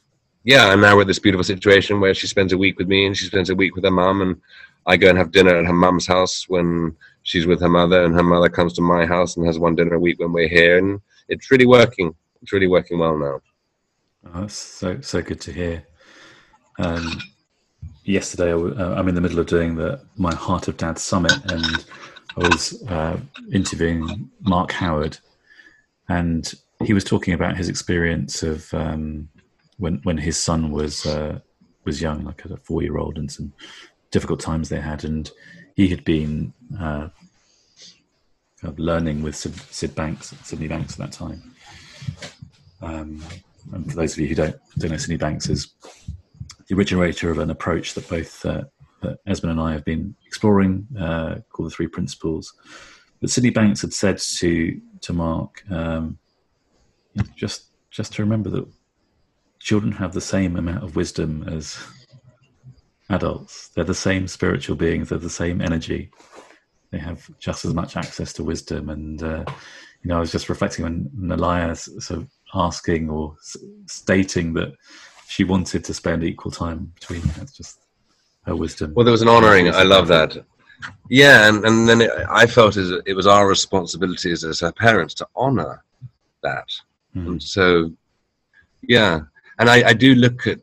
[0.44, 3.06] yeah, and now we're at this beautiful situation where she spends a week with me
[3.06, 4.42] and she spends a week with her mum, and
[4.86, 8.16] I go and have dinner at her mum's house when she's with her mother, and
[8.16, 10.78] her mother comes to my house and has one dinner a week when we're here,
[10.78, 12.16] and it's really working.
[12.42, 13.42] It's really working well now.
[14.26, 15.84] Oh, that's so so good to hear.
[16.80, 17.20] Um,
[18.04, 21.86] yesterday, uh, in the middle of doing the my Heart of Dad summit, and
[22.38, 23.20] I was uh,
[23.52, 25.20] interviewing Mark Howard,
[26.12, 29.30] and he was talking about his experience of um,
[29.78, 31.40] when when his son was uh,
[31.86, 33.54] was young, like a four year old, and some
[34.12, 35.32] difficult times they had, and
[35.76, 37.08] he had been uh,
[38.60, 41.56] kind of learning with Sid, Sid, Banks, Sydney Banks at that time.
[42.82, 43.24] Um,
[43.74, 45.74] and for those of you who don't don't know, Sydney Banks is
[46.68, 48.64] the originator of an approach that both uh,
[49.02, 52.54] that Esmond and I have been exploring, uh, called the Three Principles.
[53.22, 56.18] But Sydney Banks had said to to Mark, um,
[57.36, 58.68] just just to remember that
[59.60, 61.78] children have the same amount of wisdom as
[63.10, 63.70] adults.
[63.70, 65.10] They're the same spiritual beings.
[65.10, 66.10] They're the same energy.
[66.92, 68.90] They have just as much access to wisdom.
[68.90, 69.46] And uh,
[70.02, 74.74] you know, I was just reflecting on Nalaya sort of asking or s- stating that
[75.28, 77.22] she wanted to spend equal time between.
[77.38, 77.80] That's just
[78.46, 78.94] her wisdom.
[78.96, 79.70] Well, there was an honouring.
[79.70, 80.44] I love that.
[81.10, 84.72] Yeah, and, and then it, I felt as it was our responsibility as, as her
[84.72, 85.84] parents to honour
[86.44, 86.68] that.
[87.16, 87.28] Mm.
[87.28, 87.92] And so,
[88.82, 89.22] yeah,
[89.60, 90.62] and I, I do look at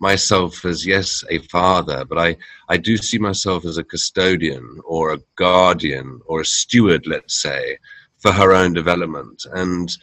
[0.00, 2.36] myself as yes a father but i
[2.68, 7.76] i do see myself as a custodian or a guardian or a steward let's say
[8.18, 9.96] for her own development and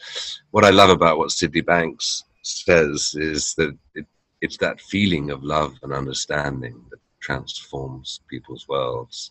[0.50, 4.06] what i love about what sydney banks says is that it,
[4.40, 9.30] it's that feeling of love and understanding that transforms people's worlds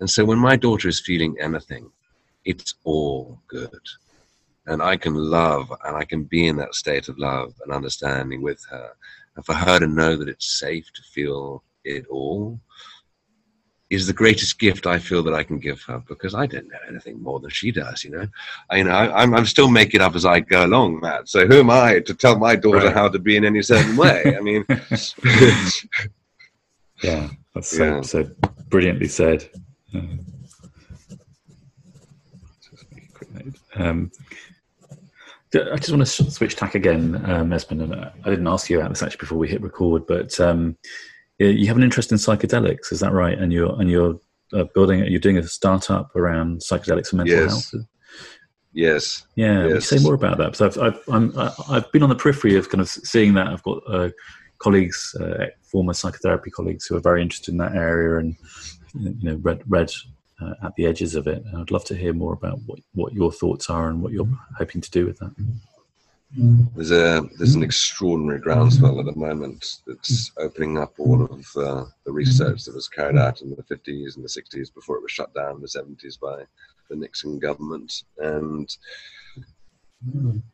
[0.00, 1.84] and so when my daughter is feeling anything
[2.44, 3.86] it's all good
[4.66, 8.42] and I can love and I can be in that state of love and understanding
[8.42, 8.90] with her.
[9.36, 12.60] And for her to know that it's safe to feel it all
[13.88, 16.78] is the greatest gift I feel that I can give her because I don't know
[16.88, 18.26] anything more than she does, you know.
[18.68, 21.28] I, you know, I, am I'm still making up as I go along, Matt.
[21.28, 22.92] So who am I to tell my daughter right.
[22.92, 24.36] how to be in any certain way?
[24.36, 24.64] I mean,
[27.02, 28.00] yeah, that's so, yeah.
[28.02, 28.28] so
[28.68, 29.48] brilliantly said.
[33.76, 34.10] Um,
[35.54, 37.82] I just want to switch tack again, um, Esmond.
[37.82, 40.76] And I didn't ask you about this actually before we hit record, but um,
[41.38, 43.38] you have an interest in psychedelics, is that right?
[43.38, 44.18] And you're and you're
[44.52, 47.50] uh, building, you're doing a startup around psychedelics and mental yes.
[47.50, 47.86] health.
[48.72, 49.26] Yes.
[49.36, 49.66] Yeah.
[49.68, 49.86] Yes.
[49.86, 50.56] say more about that?
[50.56, 51.32] So I've I've, I'm,
[51.68, 53.46] I've been on the periphery of kind of seeing that.
[53.46, 54.10] I've got uh,
[54.58, 58.36] colleagues, uh, former psychotherapy colleagues, who are very interested in that area, and
[58.94, 59.90] you know, read read
[60.40, 61.42] uh, at the edges of it.
[61.44, 64.28] And I'd love to hear more about what, what your thoughts are and what you're
[64.58, 65.34] hoping to do with that.
[66.74, 71.84] There's a there's an extraordinary groundswell at the moment that's opening up all of uh,
[72.04, 75.12] the research that was carried out in the 50s and the 60s before it was
[75.12, 76.42] shut down in the 70s by
[76.90, 78.02] the Nixon government.
[78.18, 78.76] And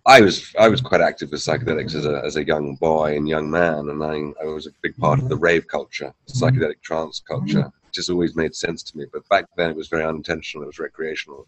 [0.06, 3.28] I was I was quite active with psychedelics as a as a young boy and
[3.28, 7.20] young man, and I I was a big part of the rave culture, psychedelic trance
[7.20, 9.06] culture, It just always made sense to me.
[9.12, 11.46] But back then it was very unintentional, it was recreational.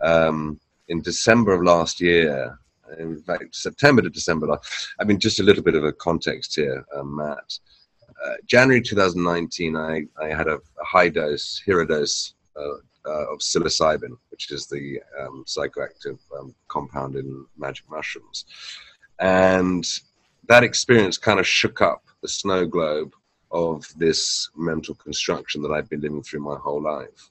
[0.00, 2.58] Um, in December of last year,
[2.98, 4.58] in fact, September to December,
[4.98, 7.58] I mean, just a little bit of a context here, um, Matt.
[8.24, 13.38] Uh, January 2019, I, I had a, a high dose, hero dose uh, uh, of
[13.38, 18.44] psilocybin, which is the um, psychoactive um, compound in magic mushrooms.
[19.18, 19.84] And
[20.48, 23.14] that experience kind of shook up the snow globe
[23.50, 27.30] of this mental construction that I've been living through my whole life.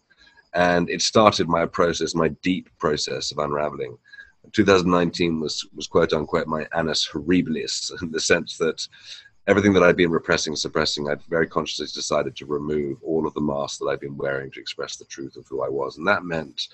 [0.53, 3.97] And it started my process, my deep process of unraveling.
[4.53, 8.87] 2019 was, was quote unquote my annus horribilis in the sense that
[9.47, 13.41] everything that I'd been repressing, suppressing, I'd very consciously decided to remove all of the
[13.41, 15.97] masks that I'd been wearing to express the truth of who I was.
[15.97, 16.67] And that meant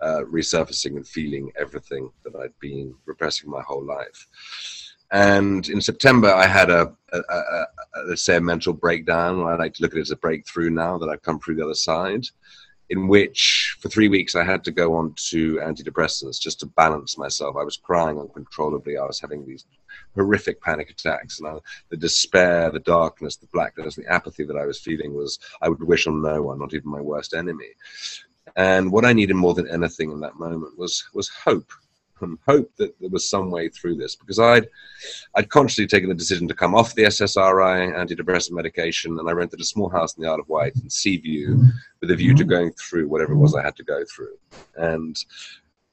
[0.00, 4.26] uh, resurfacing and feeling everything that I'd been repressing my whole life.
[5.12, 7.66] And in September, I had a, a, a, a,
[8.06, 9.42] let's say a mental breakdown.
[9.42, 11.64] I like to look at it as a breakthrough now that I've come through the
[11.64, 12.24] other side,
[12.90, 17.16] in which for three weeks I had to go on to antidepressants just to balance
[17.16, 17.56] myself.
[17.56, 18.96] I was crying uncontrollably.
[18.96, 19.66] I was having these
[20.14, 21.58] horrific panic attacks, and I,
[21.90, 25.82] the despair, the darkness, the blackness, the apathy that I was feeling was I would
[25.82, 27.70] wish on no one, not even my worst enemy.
[28.56, 31.70] And what I needed more than anything in that moment was was hope
[32.20, 34.68] and hope that there was some way through this because I'd
[35.34, 39.60] I'd consciously taken the decision to come off the SSRI antidepressant medication and I rented
[39.60, 41.62] a small house in the Isle of Wight in Seaview
[42.00, 42.50] with a view to mm-hmm.
[42.50, 44.36] going through whatever it was I had to go through.
[44.76, 45.16] And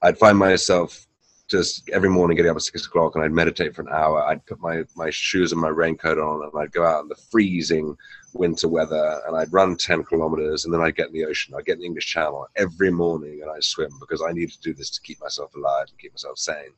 [0.02, 1.06] I'd find myself
[1.52, 4.24] just every morning getting up at six o'clock and I'd meditate for an hour.
[4.24, 7.22] I'd put my, my shoes and my raincoat on and I'd go out in the
[7.30, 7.98] freezing
[8.34, 11.54] winter weather and I'd run 10 kilometers and then I'd get in the ocean.
[11.54, 14.62] I'd get in the English Channel every morning and I'd swim because I needed to
[14.62, 16.72] do this to keep myself alive and keep myself sane.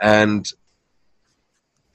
[0.00, 0.50] And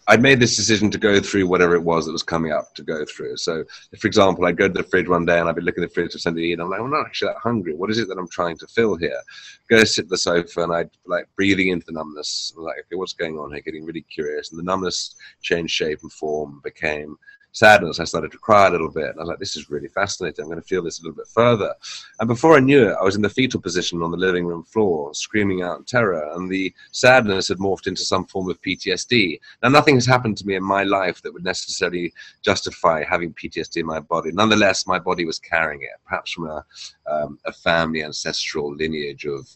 [0.07, 2.83] I'd made this decision to go through whatever it was that was coming up to
[2.83, 3.37] go through.
[3.37, 3.63] So,
[3.99, 5.93] for example, I'd go to the fridge one day and I'd be looking at the
[5.93, 6.53] fridge for something to eat.
[6.53, 7.73] And I'm like, I'm not actually that hungry.
[7.73, 9.19] What is it that I'm trying to fill here?
[9.67, 12.53] Go sit on the sofa and I'd like breathing into the numbness.
[12.55, 13.61] I'm like, okay, what's going on here?
[13.61, 14.51] Getting really curious.
[14.51, 17.17] And the numbness changed shape and form, became
[17.55, 19.09] sadness, I started to cry a little bit.
[19.09, 20.43] And I was like, this is really fascinating.
[20.43, 21.73] I'm going to feel this a little bit further.
[22.19, 24.63] And before I knew it, I was in the fetal position on the living room
[24.63, 26.29] floor, screaming out in terror.
[26.35, 29.39] And the sadness had morphed into some form of PTSD.
[29.63, 33.77] Now, nothing has happened to me in my life that would necessarily justify having PTSD
[33.77, 34.31] in my body.
[34.33, 36.65] Nonetheless, my body was carrying it, perhaps from a,
[37.09, 39.47] um, a family ancestral lineage of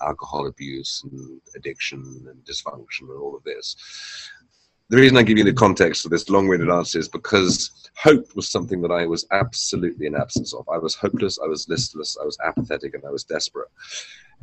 [0.00, 1.98] alcohol abuse and addiction
[2.28, 3.74] and dysfunction and all of this
[4.90, 8.48] the reason I give you the context of this long-winded answer is because hope was
[8.48, 10.66] something that I was absolutely in absence of.
[10.68, 13.68] I was hopeless, I was listless, I was apathetic, and I was desperate.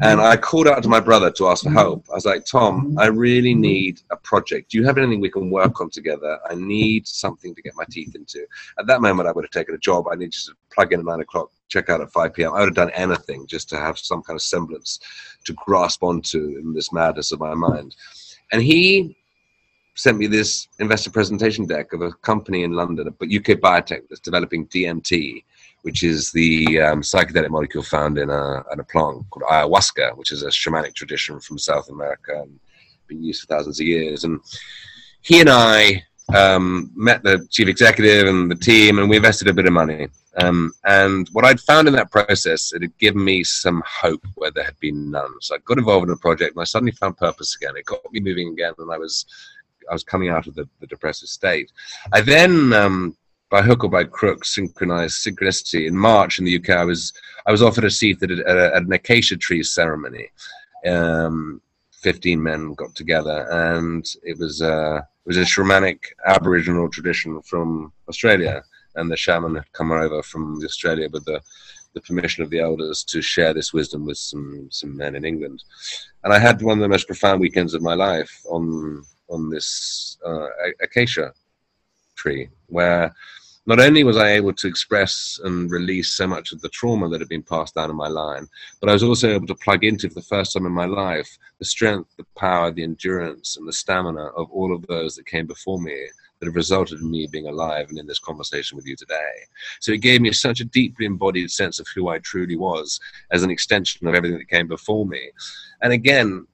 [0.01, 2.05] And I called out to my brother to ask for help.
[2.11, 4.69] I was like, Tom, I really need a project.
[4.69, 6.37] Do you have anything we can work on together?
[6.47, 8.45] I need something to get my teeth into.
[8.77, 10.05] At that moment, I would have taken a job.
[10.11, 12.53] I needed to plug in at nine o'clock, check out at 5 p.m.
[12.53, 14.99] I would have done anything just to have some kind of semblance
[15.45, 17.95] to grasp onto in this madness of my mind.
[18.51, 19.15] And he
[19.95, 24.19] sent me this investor presentation deck of a company in London, but UK biotech that's
[24.19, 25.43] developing DMT,
[25.83, 30.31] which is the um, psychedelic molecule found in a, in a plant called ayahuasca, which
[30.31, 32.59] is a shamanic tradition from South America and
[33.07, 34.23] been used for thousands of years.
[34.23, 34.39] And
[35.21, 39.53] he and I um, met the chief executive and the team, and we invested a
[39.53, 40.07] bit of money.
[40.37, 44.51] Um, and what I'd found in that process, it had given me some hope where
[44.51, 45.31] there had been none.
[45.39, 47.77] So I got involved in a project, and I suddenly found purpose again.
[47.77, 49.25] It got me moving again, and I was
[49.89, 51.71] I was coming out of the, the depressive state.
[52.13, 53.15] I then um,
[53.49, 55.87] by hook or by crook, synchronized synchronicity.
[55.87, 57.13] In March in the UK, I was
[57.45, 60.29] I was offered a seat at, a, at an acacia tree ceremony.
[60.85, 61.61] Um,
[62.01, 67.91] Fifteen men got together, and it was uh, it was a shamanic Aboriginal tradition from
[68.07, 68.63] Australia,
[68.95, 71.41] and the shaman had come over from Australia with the
[71.95, 75.63] the permission of the elders to share this wisdom with some some men in England.
[76.23, 80.17] And I had one of the most profound weekends of my life on on this
[80.25, 80.47] uh,
[80.81, 81.33] acacia
[82.15, 83.13] tree, where
[83.67, 87.19] not only was I able to express and release so much of the trauma that
[87.19, 88.47] had been passed down in my line,
[88.79, 91.37] but I was also able to plug into, for the first time in my life,
[91.57, 95.47] the strength, the power, the endurance, and the stamina of all of those that came
[95.47, 96.07] before me
[96.39, 99.33] that have resulted in me being alive and in this conversation with you today.
[99.79, 102.99] So it gave me such a deeply embodied sense of who I truly was
[103.31, 105.31] as an extension of everything that came before me.
[105.81, 106.45] And again,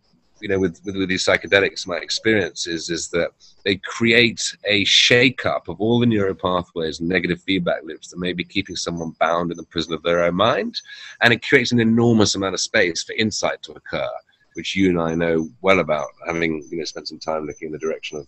[0.42, 3.32] you know, with, with, with these psychedelics, my experience is, is that
[3.64, 8.34] they create a shake-up of all the neural pathways and negative feedback loops that may
[8.34, 10.80] be keeping someone bound in the prison of their own mind.
[11.22, 14.10] And it creates an enormous amount of space for insight to occur,
[14.56, 17.72] which you and I know well about, having you know, spent some time looking in
[17.72, 18.28] the direction of,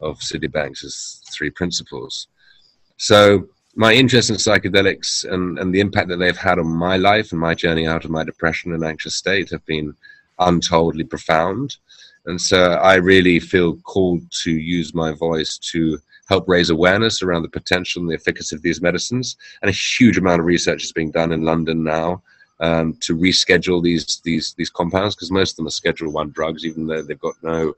[0.00, 2.28] of Sydney Banks' three principles.
[2.98, 7.32] So my interest in psychedelics and, and the impact that they've had on my life
[7.32, 9.94] and my journey out of my depression and anxious state have been–
[10.38, 11.76] untoldly profound.
[12.26, 17.42] And so I really feel called to use my voice to help raise awareness around
[17.42, 19.36] the potential and the efficacy of these medicines.
[19.62, 22.22] And a huge amount of research is being done in London now
[22.60, 26.64] um, to reschedule these these these compounds because most of them are Schedule One drugs,
[26.64, 27.74] even though they've got no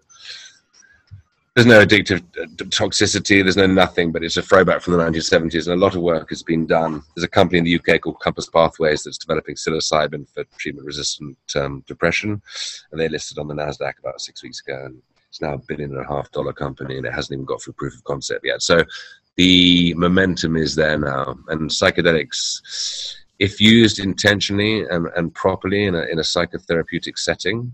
[1.58, 5.66] there's no addictive uh, toxicity, there's no nothing, but it's a throwback from the 1970s,
[5.66, 7.02] and a lot of work has been done.
[7.16, 11.82] There's a company in the UK called Compass Pathways that's developing psilocybin for treatment-resistant um,
[11.88, 12.40] depression,
[12.92, 15.90] and they listed on the Nasdaq about six weeks ago, and it's now a billion
[15.96, 18.62] and a half dollar company, and it hasn't even got through proof of concept yet.
[18.62, 18.84] So
[19.34, 26.02] the momentum is there now, and psychedelics, if used intentionally and, and properly in a,
[26.02, 27.72] in a psychotherapeutic setting.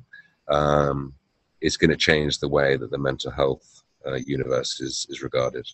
[0.49, 1.13] Um,
[1.65, 5.67] is going to change the way that the mental health uh, universe is, is regarded.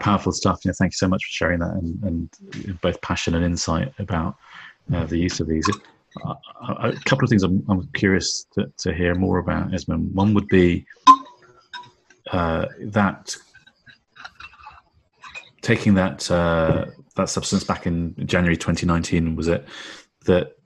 [0.00, 0.62] Powerful stuff.
[0.64, 4.34] Yeah, thank you so much for sharing that and, and both passion and insight about
[4.92, 5.64] uh, the use of these.
[6.24, 10.12] Uh, a couple of things I'm, I'm curious to, to, hear more about, Esmond.
[10.12, 10.86] One would be
[12.32, 13.36] uh, that
[15.60, 19.66] taking that uh, that substance back in January 2019 was it
[20.24, 20.56] that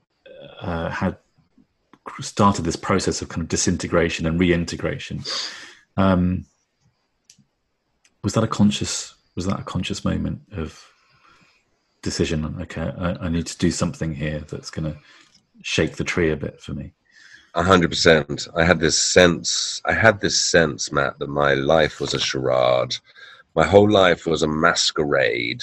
[0.61, 1.17] uh, had
[2.19, 5.23] started this process of kind of disintegration and reintegration.
[5.97, 6.45] Um,
[8.23, 9.15] was that a conscious?
[9.35, 10.83] Was that a conscious moment of
[12.01, 12.57] decision?
[12.61, 14.99] Okay, I, I need to do something here that's going to
[15.61, 16.93] shake the tree a bit for me.
[17.53, 18.47] A hundred percent.
[18.55, 19.81] I had this sense.
[19.85, 22.95] I had this sense, Matt, that my life was a charade.
[23.55, 25.61] My whole life was a masquerade,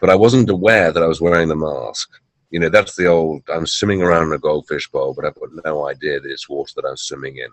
[0.00, 2.10] but I wasn't aware that I was wearing the mask.
[2.52, 5.64] You know, that's the old I'm swimming around in a goldfish bowl, but I've got
[5.64, 7.48] no idea that it's water that I'm swimming in.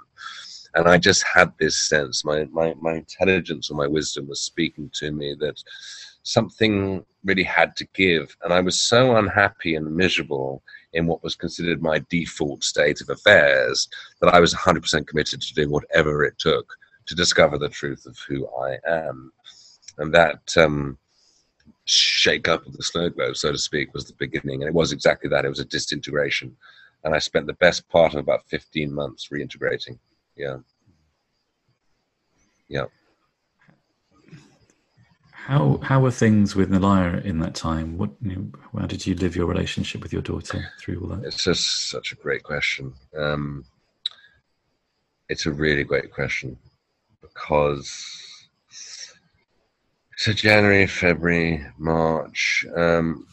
[0.76, 4.92] And I just had this sense, my, my, my intelligence or my wisdom was speaking
[4.96, 5.64] to me that
[6.24, 8.36] something really had to give.
[8.44, 10.62] And I was so unhappy and miserable
[10.94, 13.88] in what was considered my default state of affairs
[14.22, 16.76] that I was 100% committed to doing whatever it took
[17.08, 19.32] to discover the truth of who I am.
[19.98, 20.98] And that, um,
[21.90, 24.62] shake up of the snow globe, so to speak, was the beginning.
[24.62, 25.46] And it was exactly that.
[25.46, 26.56] It was a disintegration.
[27.04, 29.98] And I spent the best part of about 15 months reintegrating.
[30.36, 30.58] Yeah.
[32.68, 32.86] Yeah.
[35.32, 37.98] How how were things with Nalaya in that time?
[37.98, 41.26] What you know, how did you live your relationship with your daughter through all that?
[41.26, 42.94] It's just such a great question.
[43.18, 43.66] Um,
[45.28, 46.58] it's a really great question
[47.22, 48.29] because
[50.20, 52.66] so January, February, March.
[52.76, 53.26] Um,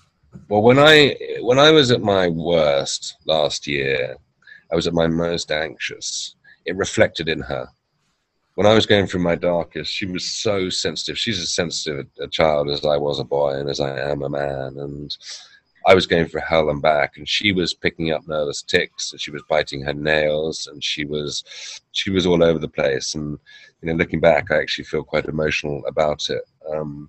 [0.48, 4.16] Well, when I when I was at my worst last year,
[4.70, 6.36] I was at my most anxious.
[6.64, 7.66] It reflected in her.
[8.54, 11.18] When I was going through my darkest, she was so sensitive.
[11.18, 14.28] She's as sensitive a child as I was a boy and as I am a
[14.28, 14.78] man.
[14.78, 15.10] And
[15.86, 19.20] I was going for hell and back, and she was picking up nervous tics, and
[19.20, 21.44] she was biting her nails, and she was
[21.92, 23.14] she was all over the place.
[23.14, 23.38] And
[23.80, 26.42] you know, looking back, I actually feel quite emotional about it.
[26.74, 27.08] Um,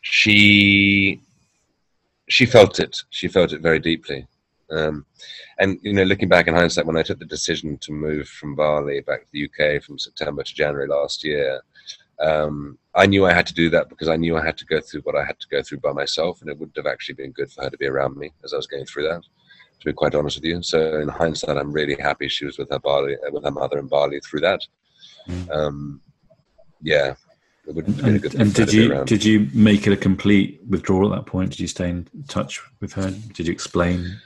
[0.00, 1.20] she
[2.28, 2.96] she felt it.
[3.10, 4.26] She felt it very deeply.
[4.70, 5.04] Um,
[5.58, 8.54] and you know, looking back in hindsight, when I took the decision to move from
[8.54, 11.60] Bali back to the UK from September to January last year,
[12.20, 14.80] um, I knew I had to do that because I knew I had to go
[14.80, 17.32] through what I had to go through by myself, and it wouldn't have actually been
[17.32, 19.22] good for her to be around me as I was going through that.
[19.22, 22.68] To be quite honest with you, so in hindsight, I'm really happy she was with
[22.70, 24.60] her Bali, uh, with her mother in Bali through that.
[25.26, 25.50] Mm.
[25.50, 26.00] Um,
[26.82, 27.14] yeah,
[27.66, 31.50] and, and did you did you make it a complete withdrawal at that point?
[31.50, 33.10] Did you stay in touch with her?
[33.10, 34.18] Did you explain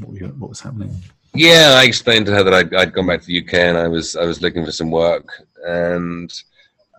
[0.00, 0.94] what, what was happening?
[1.34, 3.88] Yeah, I explained to her that I'd, I'd gone back to the UK and I
[3.88, 5.28] was I was looking for some work,
[5.66, 6.32] and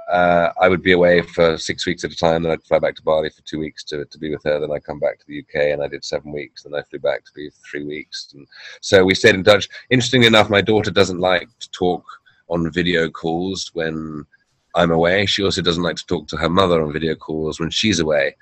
[0.09, 2.43] uh, I would be away for six weeks at a time.
[2.43, 4.59] Then I'd fly back to Bali for two weeks to, to be with her.
[4.59, 6.63] Then I come back to the UK and I did seven weeks.
[6.63, 8.33] Then I flew back to be three weeks.
[8.33, 8.47] And
[8.81, 9.69] so we stayed in touch.
[9.91, 12.03] Interestingly enough, my daughter doesn't like to talk
[12.49, 14.25] on video calls when
[14.73, 15.27] I'm away.
[15.27, 18.35] She also doesn't like to talk to her mother on video calls when she's away.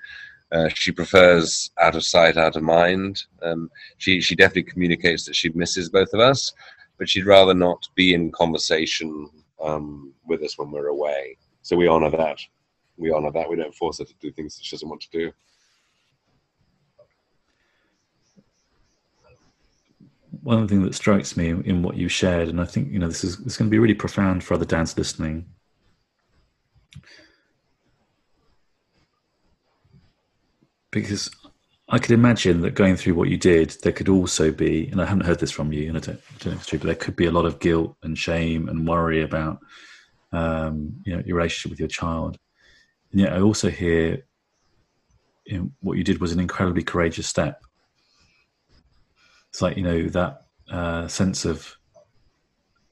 [0.50, 3.24] Uh, she prefers out of sight, out of mind.
[3.42, 6.54] Um, she she definitely communicates that she misses both of us,
[6.96, 9.28] but she'd rather not be in conversation
[9.62, 11.36] um, with us when we're away.
[11.68, 12.40] So we honor that.
[12.96, 13.50] We honor that.
[13.50, 15.32] We don't force her to do things that she doesn't want to do.
[20.42, 23.22] One thing that strikes me in what you shared, and I think you know this
[23.22, 25.44] is this is going to be really profound for other dads listening.
[30.90, 31.30] Because
[31.90, 35.04] I could imagine that going through what you did, there could also be, and I
[35.04, 36.86] haven't heard this from you, and I don't, I don't know if it's true, but
[36.86, 39.60] there could be a lot of guilt and shame and worry about
[40.32, 42.38] um, you know, your relationship with your child.
[43.12, 44.24] And yet I also hear
[45.46, 47.62] you know, what you did was an incredibly courageous step.
[49.48, 51.76] It's like, you know, that uh, sense of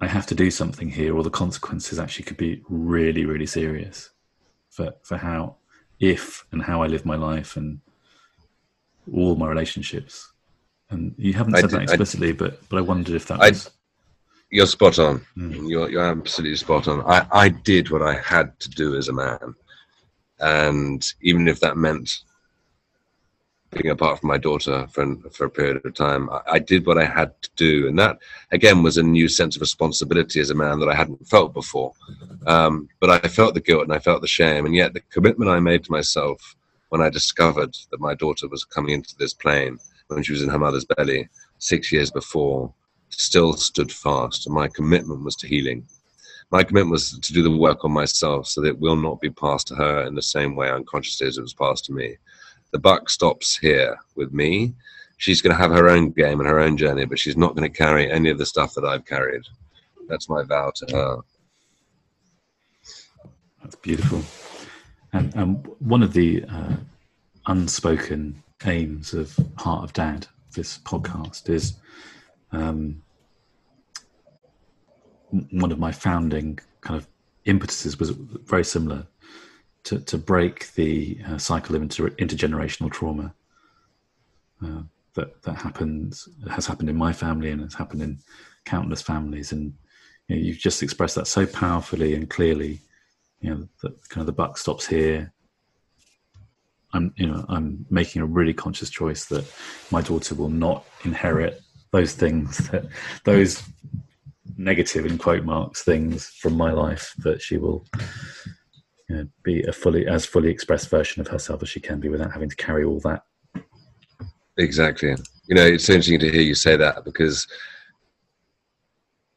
[0.01, 4.11] I have to do something here, or the consequences actually could be really, really serious
[4.70, 5.57] for, for how,
[6.01, 7.80] if and how I live my life and
[9.12, 10.32] all my relationships.
[10.91, 13.49] And you haven't said did, that explicitly, I, but but I wondered if that I,
[13.51, 13.70] was
[14.51, 15.24] you're spot on.
[15.36, 15.68] Mm.
[15.68, 17.03] You're you're absolutely spot on.
[17.03, 19.55] I I did what I had to do as a man,
[20.40, 22.22] and even if that meant
[23.72, 26.99] being apart from my daughter for for a period of time, I, I, did what
[26.99, 28.18] I had to do, and that
[28.53, 31.92] again was a new sense of responsibility as a man that I hadn't felt before.
[32.47, 35.51] Um, but I felt the guilt and I felt the shame, and yet the commitment
[35.51, 36.55] I made to myself
[36.90, 40.49] when I discovered that my daughter was coming into this plane when she was in
[40.49, 41.28] her mother's belly
[41.59, 42.72] six years before
[43.11, 44.46] still stood fast.
[44.46, 45.86] And my commitment was to healing.
[46.50, 49.30] My commitment was to do the work on myself so that it will not be
[49.30, 52.16] passed to her in the same way unconsciously as it was passed to me.
[52.70, 54.74] The buck stops here with me.
[55.18, 57.70] She's going to have her own game and her own journey, but she's not going
[57.70, 59.42] to carry any of the stuff that I've carried.
[60.09, 61.16] That's my vow to her.
[63.62, 64.22] That's beautiful.
[65.12, 66.76] And, and one of the uh,
[67.46, 71.74] unspoken aims of Heart of Dad, this podcast, is
[72.53, 73.03] um,
[75.51, 77.07] one of my founding kind of
[77.44, 79.07] impetuses was very similar
[79.84, 83.34] to, to break the uh, cycle of inter- intergenerational trauma
[84.64, 84.82] uh,
[85.14, 88.18] that that happens has happened in my family and has happened in
[88.64, 89.53] countless families.
[89.53, 89.74] And
[90.28, 92.80] you know, you've just expressed that so powerfully and clearly
[93.40, 95.32] you know that kind of the buck stops here.
[96.92, 99.44] I'm you know i'm making a really conscious choice that
[99.90, 101.61] my daughter will not inherit
[101.93, 102.87] those things that
[103.24, 103.62] those
[104.57, 107.84] negative in quote marks things from my life that she will
[109.09, 112.09] you know, be a fully as fully expressed version of herself as she can be
[112.09, 113.22] without having to carry all that.
[114.59, 115.14] Exactly.
[115.49, 117.47] You know it's interesting to hear you say that because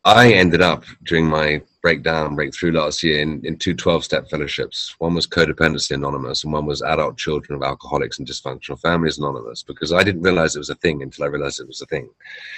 [0.09, 4.95] i ended up during my breakdown, breakthrough last year in, in two 12 step fellowships.
[4.99, 9.63] One was Codependency Anonymous, and one was Adult Children of Alcoholics and Dysfunctional Families Anonymous,
[9.63, 12.09] because I didn't realize it was a thing until I realized it was a thing.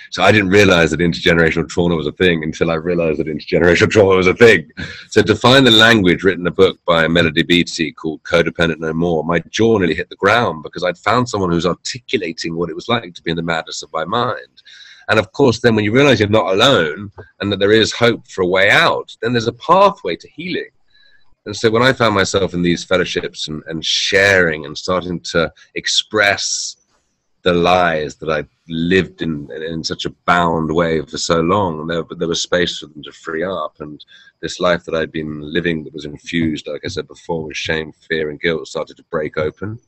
[0.10, 3.90] So I didn't realize that intergenerational trauma was a thing until I realized that intergenerational
[3.92, 4.70] trauma was a thing.
[5.10, 8.94] So to find the language written in a book by Melody Beattie called Codependent No
[8.94, 12.76] More, my jaw nearly hit the ground because I'd found someone who's articulating what it
[12.76, 14.62] was like to be in the madness of my mind.
[15.10, 18.28] And of course, then when you realize you're not alone and that there is hope
[18.28, 20.70] for a way out, then there's a pathway to healing.
[21.46, 25.52] And so when I found myself in these fellowships and, and sharing and starting to
[25.76, 26.78] express
[27.44, 31.88] the lies that I lived in in such a bound way for so long.
[31.88, 33.80] There, there was space for them to free up.
[33.80, 34.04] And
[34.42, 37.92] this life that I'd been living that was infused, like I said before, with shame,
[37.92, 39.80] fear, and guilt started to break open.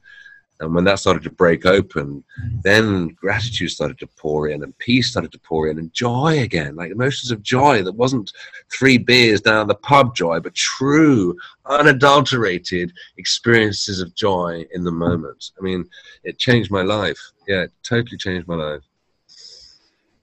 [0.59, 2.23] And when that started to break open,
[2.63, 6.75] then gratitude started to pour in, and peace started to pour in, and joy again,
[6.75, 8.31] like emotions of joy that wasn't
[8.71, 11.35] three beers down the pub joy, but true,
[11.65, 15.51] unadulterated experiences of joy in the moment.
[15.59, 15.85] I mean,
[16.23, 17.19] it changed my life.
[17.47, 18.83] Yeah, it totally changed my life.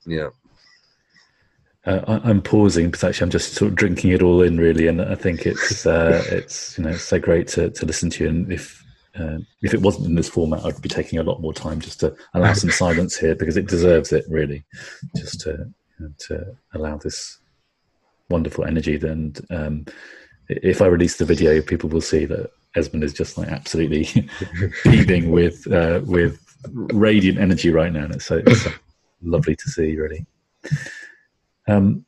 [0.07, 0.29] Yeah.
[1.87, 5.01] Uh, I'm pausing because actually I'm just sort of drinking it all in, really, and
[5.01, 8.31] I think it's uh, it's you know it's so great to, to listen to you.
[8.31, 8.85] And if
[9.19, 12.01] uh, if it wasn't in this format, I'd be taking a lot more time just
[12.01, 14.65] to allow some silence here because it deserves it really,
[15.17, 15.71] just to
[16.19, 17.39] to allow this
[18.29, 18.97] wonderful energy.
[18.97, 19.85] Then, um,
[20.49, 24.29] if I release the video, people will see that Esmond is just like absolutely
[24.85, 26.41] beaming with uh, with
[26.73, 28.71] radiant energy right now, and it's so, it's so
[29.23, 30.25] lovely to see, really.
[31.67, 32.05] Um,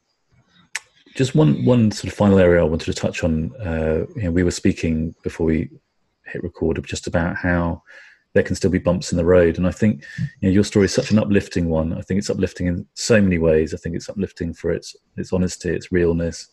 [1.15, 3.55] just one one sort of final area I wanted to touch on.
[3.57, 5.69] Uh, you know, we were speaking before we
[6.33, 7.83] hit record of just about how
[8.35, 9.59] there can still be bumps in the road.
[9.59, 10.05] And I think
[10.41, 11.93] you know, your story is such an uplifting one.
[11.93, 13.75] I think it's uplifting in so many ways.
[13.75, 16.49] I think it's uplifting for its its honesty, its realness.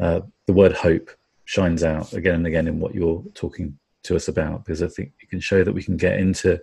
[0.00, 1.10] Uh, the word hope
[1.44, 5.12] shines out again and again in what you're talking to us about because I think
[5.20, 6.60] it can show that we can get into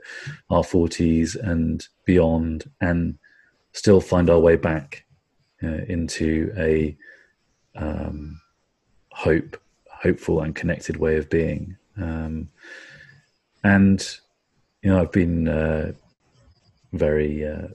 [0.50, 3.18] our 40s and beyond and
[3.74, 5.06] still find our way back
[5.64, 6.97] uh, into a
[7.76, 8.41] um,
[9.12, 9.58] hope,
[9.91, 11.78] hopeful and connected way of being.
[12.00, 12.50] Um,
[13.64, 14.18] and
[14.82, 15.93] you know, I've been uh,
[16.93, 17.68] very uh,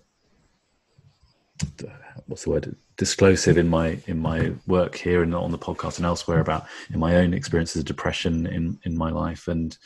[2.26, 2.76] what's the word?
[2.96, 7.00] Disclosive in my in my work here and on the podcast and elsewhere about in
[7.00, 9.48] my own experiences of depression in in my life.
[9.48, 9.76] And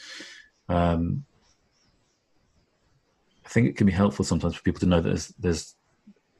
[0.69, 1.25] um,
[3.45, 5.75] I think it can be helpful sometimes for people to know that there's, there's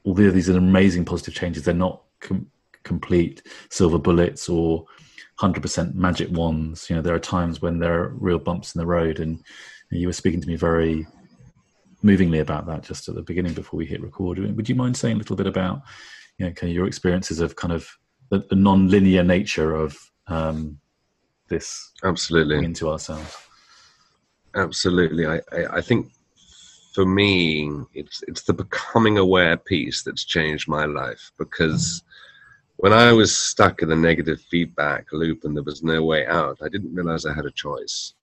[0.05, 2.51] although these are amazing positive changes, they're not com-
[2.83, 4.85] complete silver bullets or
[5.39, 6.89] 100% magic wands.
[6.89, 9.41] You know, there are times when there are real bumps in the road, and
[9.91, 11.07] you were speaking to me very
[12.01, 14.37] movingly about that just at the beginning before we hit record.
[14.39, 15.81] Would you mind saying a little bit about,
[16.37, 17.89] you know, kind of your experiences of kind of
[18.29, 20.79] the, the non-linear nature of um,
[21.47, 23.35] this absolutely into ourselves?
[24.55, 26.11] Absolutely, I, I, I think
[26.93, 32.03] for me, it's it's the becoming aware piece that's changed my life because
[32.79, 36.59] when I was stuck in the negative feedback loop and there was no way out,
[36.63, 38.13] I didn't realize I had a choice.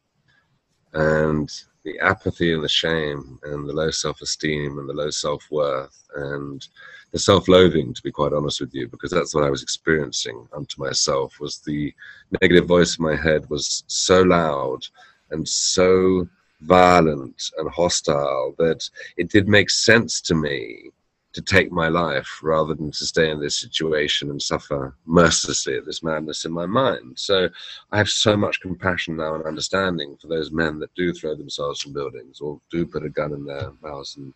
[0.95, 1.51] And
[1.85, 6.03] the apathy and the shame and the low self esteem and the low self worth
[6.15, 6.67] and
[7.13, 10.49] the self loathing, to be quite honest with you, because that's what I was experiencing
[10.55, 11.93] unto myself, was the
[12.41, 14.87] negative voice in my head was so loud
[15.33, 16.27] and so
[16.63, 18.89] violent and hostile that
[19.19, 20.93] it did make sense to me
[21.37, 25.85] to take my life rather than to stay in this situation and suffer mercilessly at
[25.85, 27.13] this madness in my mind.
[27.19, 27.51] So
[27.93, 31.83] I have so much compassion now and understanding for those men that do throw themselves
[31.83, 34.33] from buildings or do put a gun in their mouths and,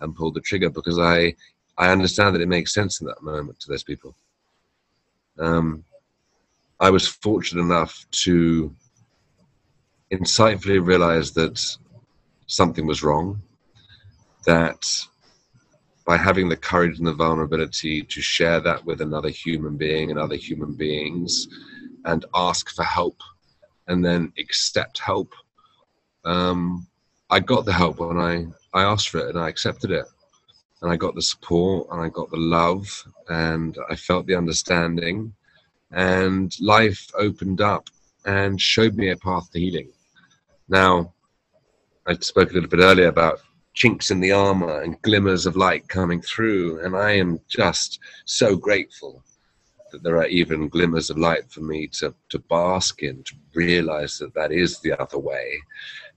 [0.00, 1.34] and pull the trigger because I,
[1.76, 4.16] I understand that it makes sense in that moment to those people.
[5.38, 5.84] Um,
[6.80, 8.74] I was fortunate enough to
[10.10, 11.60] insightfully realize that
[12.46, 13.42] something was wrong,
[14.46, 14.82] that
[16.08, 20.18] by having the courage and the vulnerability to share that with another human being and
[20.18, 21.46] other human beings
[22.06, 23.20] and ask for help
[23.88, 25.34] and then accept help.
[26.24, 26.86] Um,
[27.28, 30.06] I got the help when I, I asked for it and I accepted it.
[30.80, 32.86] And I got the support and I got the love
[33.28, 35.34] and I felt the understanding.
[35.90, 37.90] And life opened up
[38.24, 39.90] and showed me a path to healing.
[40.70, 41.12] Now,
[42.06, 43.42] I spoke a little bit earlier about
[43.78, 46.84] chinks in the armor and glimmers of light coming through.
[46.84, 49.22] And I am just so grateful
[49.92, 54.18] that there are even glimmers of light for me to, to bask in, to realize
[54.18, 55.56] that that is the other way.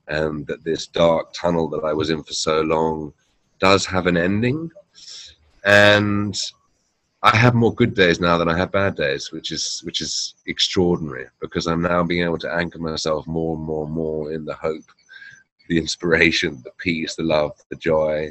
[0.07, 3.14] And that this dark tunnel that I was in for so long
[3.59, 4.72] does have an ending.
[5.64, 6.36] And
[7.22, 10.34] I have more good days now than I have bad days, which is which is
[10.47, 14.43] extraordinary because I'm now being able to anchor myself more and more and more in
[14.43, 14.84] the hope
[15.72, 18.30] the inspiration, the peace, the love, the joy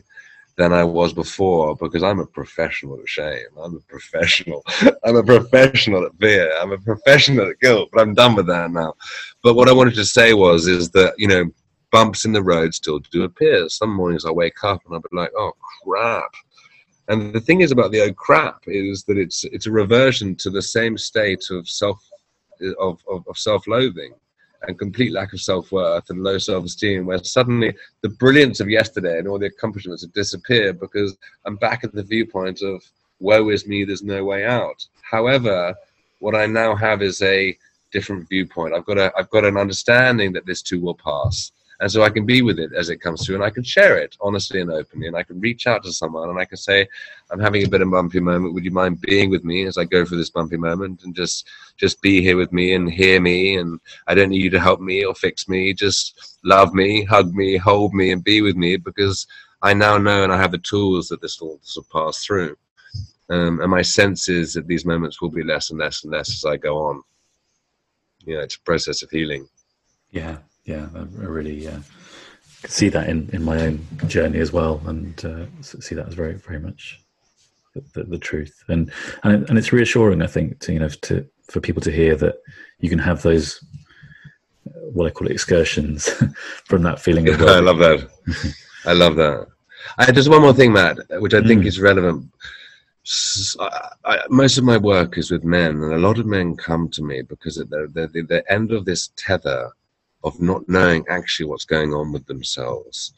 [0.59, 3.53] than I was before because I'm a professional at shame.
[3.59, 4.63] I'm a professional.
[5.05, 6.53] I'm a professional at fear.
[6.61, 8.93] I'm a professional at guilt, but I'm done with that now.
[9.43, 11.47] But what I wanted to say was, is that, you know,
[11.91, 13.71] bumps in the road still do appear.
[13.71, 16.35] Some mornings I wake up and I'll be like, oh crap.
[17.09, 20.51] And the thing is about the oh crap is that it's it's a reversion to
[20.51, 21.99] the same state of self
[22.79, 24.13] of, of, of self-loathing
[24.63, 28.69] and complete lack of self worth and low self esteem, where suddenly the brilliance of
[28.69, 32.83] yesterday and all the accomplishments have disappeared because I'm back at the viewpoint of
[33.21, 34.87] woe is me, there's no way out.
[35.03, 35.75] However,
[36.19, 37.57] what I now have is a
[37.93, 38.75] different viewpoint.
[38.75, 42.11] I've got a I've got an understanding that this too will pass and so I
[42.11, 44.71] can be with it as it comes through, and I can share it honestly and
[44.71, 46.87] openly, and I can reach out to someone, and I can say,
[47.31, 48.53] "I'm having a bit of a bumpy moment.
[48.53, 51.49] Would you mind being with me as I go through this bumpy moment, and just
[51.79, 53.57] just be here with me and hear me?
[53.57, 55.73] And I don't need you to help me or fix me.
[55.73, 59.27] Just love me, hug me, hold me, and be with me because
[59.63, 62.57] I now know and I have the tools that this will, this will pass through."
[63.31, 66.31] Um, and my sense is that these moments will be less and less and less
[66.31, 67.03] as I go on.
[68.27, 69.49] You know, it's a process of healing.
[70.11, 70.39] Yeah,
[70.71, 71.81] yeah, I, really uh,
[72.67, 76.35] see that in, in my own journey as well, and uh, see that as very
[76.35, 77.01] very much
[77.95, 78.65] the, the, truth.
[78.69, 78.93] And
[79.25, 82.37] and and it's reassuring, I think, to you know to for people to hear that
[82.79, 83.65] you can have those
[84.69, 86.09] uh, what I call it excursions
[86.65, 87.29] from that feeling.
[87.29, 88.09] Of I love that.
[88.85, 89.47] I love that.
[89.99, 91.67] I, just one more thing, Matt, which I think mm.
[91.67, 92.31] is relevant.
[93.59, 96.89] I, I, most of my work is with men, and a lot of men come
[96.91, 99.73] to me because at the, the, the end of this tether
[100.25, 103.13] of not knowing actually what's going on with themselves.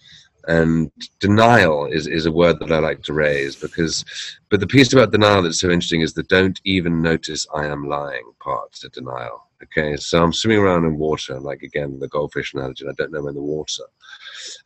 [0.48, 0.90] And
[1.20, 4.04] denial is, is a word that I like to raise because,
[4.50, 7.88] but the piece about denial that's so interesting is the don't even notice I am
[7.88, 9.46] lying part to denial.
[9.62, 13.28] Okay, so I'm swimming around in water, like again, the goldfish analogy, I don't know
[13.28, 13.84] in the water.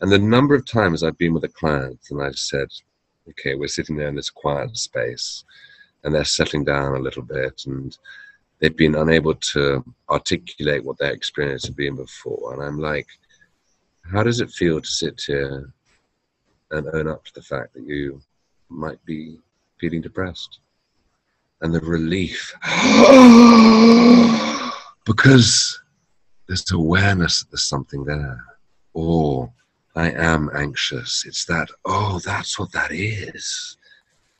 [0.00, 2.68] And the number of times I've been with a client and I've said,
[3.28, 5.44] okay, we're sitting there in this quiet space
[6.02, 7.98] and they're settling down a little bit and
[8.58, 12.54] they've been unable to articulate what their experience had been before.
[12.54, 13.06] And I'm like,
[14.10, 15.72] how does it feel to sit here
[16.70, 18.20] and own up to the fact that you
[18.68, 19.38] might be
[19.78, 20.60] feeling depressed?
[21.60, 22.54] And the relief.
[25.06, 25.80] because
[26.46, 28.42] there's awareness that there's something there.
[28.92, 29.52] Or
[29.94, 31.24] I am anxious.
[31.26, 33.76] It's that, oh, that's what that is.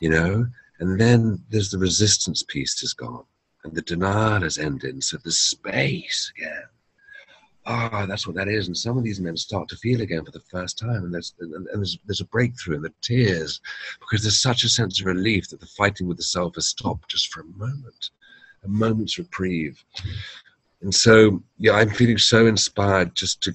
[0.01, 0.47] You know?
[0.79, 3.25] And then there's the resistance piece is gone
[3.67, 5.03] and the has ended.
[5.03, 6.63] So the space again.
[7.69, 8.69] Ah, oh, that's what that is.
[8.69, 11.35] And some of these men start to feel again for the first time, and there's
[11.41, 13.61] and, and there's there's a breakthrough, and the tears,
[13.99, 17.11] because there's such a sense of relief that the fighting with the self has stopped
[17.11, 18.11] just for a moment,
[18.65, 19.83] a moment's reprieve.
[20.83, 23.53] And so, yeah, I'm feeling so inspired just to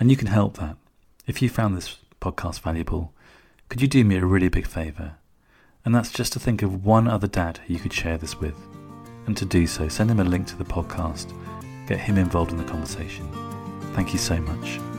[0.00, 0.76] And you can help that.
[1.26, 3.12] If you found this podcast valuable,
[3.68, 5.16] could you do me a really big favour?
[5.84, 8.56] And that's just to think of one other dad you could share this with.
[9.26, 11.32] And to do so, send him a link to the podcast,
[11.86, 13.28] get him involved in the conversation.
[13.94, 14.95] Thank you so much.